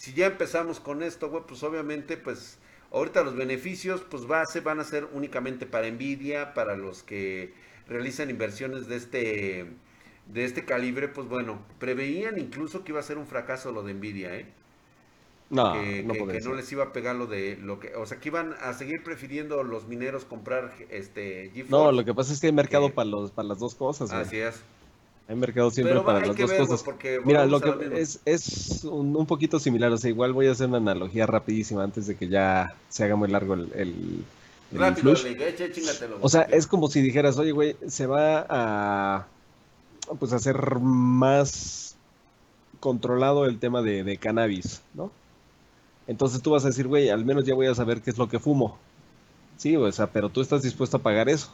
si 0.00 0.14
ya 0.14 0.24
empezamos 0.24 0.80
con 0.80 1.02
esto, 1.02 1.28
güey, 1.28 1.42
pues 1.46 1.62
obviamente, 1.62 2.16
pues 2.16 2.56
ahorita 2.90 3.22
los 3.22 3.36
beneficios, 3.36 4.00
pues 4.00 4.28
va 4.28 4.40
a 4.40 4.46
ser, 4.46 4.62
van 4.62 4.80
a 4.80 4.84
ser 4.84 5.06
únicamente 5.12 5.66
para 5.66 5.90
Nvidia, 5.90 6.54
para 6.54 6.74
los 6.74 7.02
que 7.02 7.52
realizan 7.86 8.30
inversiones 8.30 8.86
de 8.86 8.96
este, 8.96 9.66
de 10.32 10.44
este 10.46 10.64
calibre, 10.64 11.08
pues 11.08 11.28
bueno, 11.28 11.58
preveían 11.78 12.38
incluso 12.38 12.82
que 12.82 12.92
iba 12.92 13.00
a 13.00 13.02
ser 13.02 13.18
un 13.18 13.26
fracaso 13.26 13.72
lo 13.72 13.82
de 13.82 13.92
Nvidia, 13.92 14.36
¿eh? 14.36 14.46
No, 15.50 15.74
que, 15.74 16.02
no, 16.02 16.14
que, 16.14 16.40
no 16.40 16.54
les 16.54 16.72
iba 16.72 16.84
a 16.84 16.92
pegar 16.94 17.16
lo 17.16 17.26
de 17.26 17.58
lo 17.58 17.78
que, 17.78 17.94
o 17.94 18.06
sea, 18.06 18.20
que 18.20 18.30
iban 18.30 18.54
a 18.62 18.72
seguir 18.72 19.04
prefiriendo 19.04 19.62
los 19.64 19.86
mineros 19.86 20.24
comprar 20.24 20.72
este 20.88 21.50
GeForce. 21.52 21.70
No, 21.70 21.92
lo 21.92 22.06
que 22.06 22.14
pasa 22.14 22.32
es 22.32 22.40
que 22.40 22.46
hay 22.46 22.54
mercado 22.54 22.88
para 22.88 23.10
los 23.10 23.32
para 23.32 23.48
las 23.48 23.58
dos 23.58 23.74
cosas. 23.74 24.10
Así 24.12 24.38
es. 24.38 24.62
Hay 25.28 25.36
mercado 25.36 25.70
siempre 25.70 26.00
para 26.00 26.26
las 26.26 26.36
dos 26.36 26.52
cosas. 26.52 26.84
Mira, 27.24 27.46
lo 27.46 27.60
que 27.60 28.00
es, 28.00 28.20
es 28.24 28.84
un, 28.84 29.26
poquito 29.26 29.60
similar, 29.60 29.92
o 29.92 29.98
sea, 29.98 30.10
igual 30.10 30.32
voy 30.32 30.48
a 30.48 30.52
hacer 30.52 30.66
una 30.68 30.78
analogía 30.78 31.26
rapidísima 31.26 31.84
antes 31.84 32.06
de 32.06 32.16
que 32.16 32.28
ya 32.28 32.74
se 32.88 33.04
haga 33.04 33.14
muy 33.14 33.28
largo 33.28 33.54
el, 33.54 33.70
el, 33.74 34.24
Rápido, 34.72 35.14
O 36.20 36.28
sea, 36.28 36.42
es 36.42 36.66
como 36.66 36.88
si 36.88 37.00
dijeras, 37.00 37.36
oye, 37.38 37.50
güey, 37.50 37.76
se 37.88 38.06
va 38.06 38.46
a 38.48 39.26
pues 40.18 40.32
hacer 40.32 40.78
más 40.80 41.96
controlado 42.78 43.46
el 43.46 43.58
tema 43.58 43.82
de, 43.82 44.04
de 44.04 44.16
cannabis, 44.16 44.80
¿no? 44.94 45.10
Entonces 46.06 46.42
tú 46.42 46.50
vas 46.50 46.64
a 46.64 46.68
decir, 46.68 46.88
güey, 46.88 47.08
al 47.08 47.24
menos 47.24 47.44
ya 47.44 47.54
voy 47.54 47.66
a 47.66 47.74
saber 47.74 48.00
qué 48.00 48.10
es 48.10 48.18
lo 48.18 48.28
que 48.28 48.38
fumo. 48.38 48.78
Sí, 49.58 49.76
o 49.76 49.92
sea, 49.92 50.08
pero 50.08 50.28
tú 50.28 50.40
estás 50.40 50.62
dispuesto 50.62 50.96
a 50.96 51.02
pagar 51.02 51.28
eso. 51.28 51.50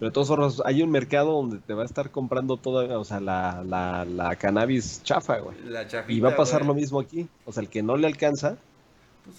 Pero 0.00 0.10
de 0.10 0.14
todos 0.14 0.62
hay 0.64 0.82
un 0.82 0.90
mercado 0.90 1.32
donde 1.32 1.58
te 1.58 1.74
va 1.74 1.82
a 1.82 1.84
estar 1.84 2.10
comprando 2.10 2.56
toda, 2.56 2.98
o 2.98 3.04
sea, 3.04 3.20
la, 3.20 3.62
la, 3.62 4.06
la 4.06 4.34
cannabis 4.34 5.02
chafa, 5.04 5.38
güey. 5.38 5.56
La 5.68 5.86
y 6.08 6.20
va 6.20 6.30
a 6.30 6.36
pasar 6.36 6.64
lo 6.64 6.72
mismo 6.72 6.98
aquí. 6.98 7.28
O 7.44 7.52
sea, 7.52 7.62
el 7.62 7.68
que 7.68 7.82
no 7.82 7.98
le 7.98 8.06
alcanza, 8.06 8.56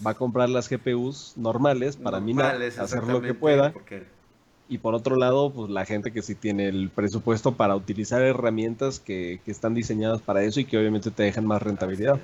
va 0.06 0.12
a 0.12 0.14
comprar 0.14 0.48
las 0.48 0.70
GPUs 0.70 1.34
normales 1.36 1.96
para 1.96 2.20
minar, 2.20 2.62
hacer 2.62 3.02
lo 3.02 3.20
que 3.20 3.34
pueda. 3.34 3.74
Y 4.68 4.78
por 4.78 4.94
otro 4.94 5.16
lado, 5.16 5.50
pues 5.50 5.68
la 5.68 5.84
gente 5.84 6.12
que 6.12 6.22
sí 6.22 6.36
tiene 6.36 6.68
el 6.68 6.90
presupuesto 6.90 7.56
para 7.56 7.74
utilizar 7.74 8.22
herramientas 8.22 9.00
que, 9.00 9.40
que 9.44 9.50
están 9.50 9.74
diseñadas 9.74 10.22
para 10.22 10.44
eso 10.44 10.60
y 10.60 10.64
que 10.64 10.78
obviamente 10.78 11.10
te 11.10 11.24
dejan 11.24 11.44
más 11.44 11.60
rentabilidad. 11.60 12.20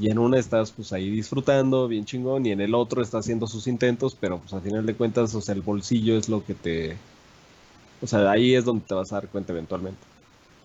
Y 0.00 0.08
en 0.08 0.18
una 0.18 0.38
estás 0.38 0.70
pues 0.70 0.92
ahí 0.92 1.10
disfrutando, 1.10 1.88
bien 1.88 2.04
chingón, 2.04 2.46
y 2.46 2.52
en 2.52 2.60
el 2.60 2.74
otro 2.74 3.02
estás 3.02 3.24
haciendo 3.24 3.48
sus 3.48 3.66
intentos, 3.66 4.16
pero 4.18 4.38
pues 4.38 4.52
al 4.52 4.60
final 4.60 4.86
de 4.86 4.94
cuentas, 4.94 5.34
o 5.34 5.40
sea, 5.40 5.54
el 5.54 5.62
bolsillo 5.62 6.16
es 6.16 6.28
lo 6.28 6.44
que 6.44 6.54
te... 6.54 6.96
O 8.02 8.06
sea, 8.06 8.30
ahí 8.30 8.54
es 8.54 8.64
donde 8.64 8.84
te 8.86 8.94
vas 8.94 9.12
a 9.12 9.16
dar 9.16 9.28
cuenta 9.28 9.52
eventualmente. 9.52 10.00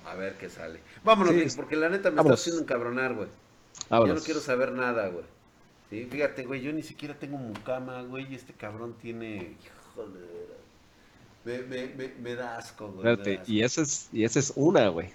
A 0.06 0.16
ver 0.16 0.38
qué 0.38 0.50
sale. 0.50 0.80
Vámonos, 1.04 1.56
porque 1.56 1.76
la 1.76 1.90
neta 1.90 2.12
me 2.12 2.22
está 2.22 2.34
haciendo 2.34 2.62
encabronar, 2.62 3.14
güey. 3.14 3.28
Yo 3.90 4.14
no 4.14 4.22
quiero 4.22 4.40
saber 4.40 4.72
nada, 4.72 5.08
güey. 5.10 5.26
Sí, 5.90 6.08
fíjate, 6.10 6.46
güey, 6.46 6.62
yo 6.62 6.74
ni 6.74 6.82
siquiera 6.82 7.14
tengo 7.14 7.38
mucama, 7.38 8.02
güey, 8.04 8.32
y 8.32 8.36
este 8.36 8.54
cabrón 8.54 8.96
tiene... 9.02 9.56
Híjole, 9.94 10.20
me, 11.44 11.60
me, 11.62 11.88
me, 11.94 12.14
me 12.22 12.36
da 12.36 12.58
asco, 12.58 12.88
güey. 12.88 13.08
Espérate, 13.08 13.42
y 13.52 13.62
esa 13.62 13.82
es, 13.82 14.10
y 14.12 14.24
esa 14.24 14.40
es 14.40 14.52
una, 14.56 14.88
güey. 14.88 15.10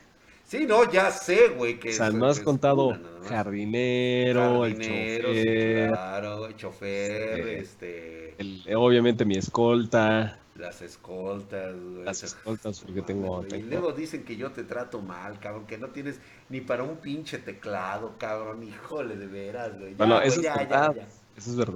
Sí, 0.50 0.66
no, 0.66 0.90
ya 0.90 1.12
sé, 1.12 1.50
güey. 1.50 1.78
Que 1.78 1.90
o 1.90 1.92
sea, 1.92 2.10
no 2.10 2.26
has 2.26 2.40
contado 2.40 2.98
jardinero, 3.28 4.66
el 4.66 4.74
chofer. 4.80 5.88
claro, 5.90 6.46
el 6.46 6.56
chofer, 6.56 7.48
este... 7.50 8.34
obviamente 8.74 9.24
mi 9.24 9.36
escolta. 9.36 10.40
Las 10.56 10.82
escoltas, 10.82 11.72
güey. 11.72 12.02
Las 12.02 12.24
escoltas, 12.24 12.80
porque 12.80 13.00
tengo, 13.02 13.46
Y 13.48 13.62
luego 13.62 13.92
dicen 13.92 14.24
que 14.24 14.34
yo 14.34 14.50
te 14.50 14.64
trato 14.64 15.00
mal, 15.00 15.38
cabrón, 15.38 15.68
que 15.68 15.78
no 15.78 15.90
tienes 15.90 16.18
ni 16.48 16.60
para 16.60 16.82
un 16.82 16.96
pinche 16.96 17.38
teclado, 17.38 18.16
cabrón. 18.18 18.64
Híjole, 18.64 19.16
de 19.16 19.28
veras, 19.28 19.78
güey. 19.78 19.94
bueno, 19.94 20.20
eso 20.20 20.40
es 20.40 20.52
verdad. 20.52 20.96
Eso 21.36 21.50
es 21.50 21.56
verdad. 21.56 21.68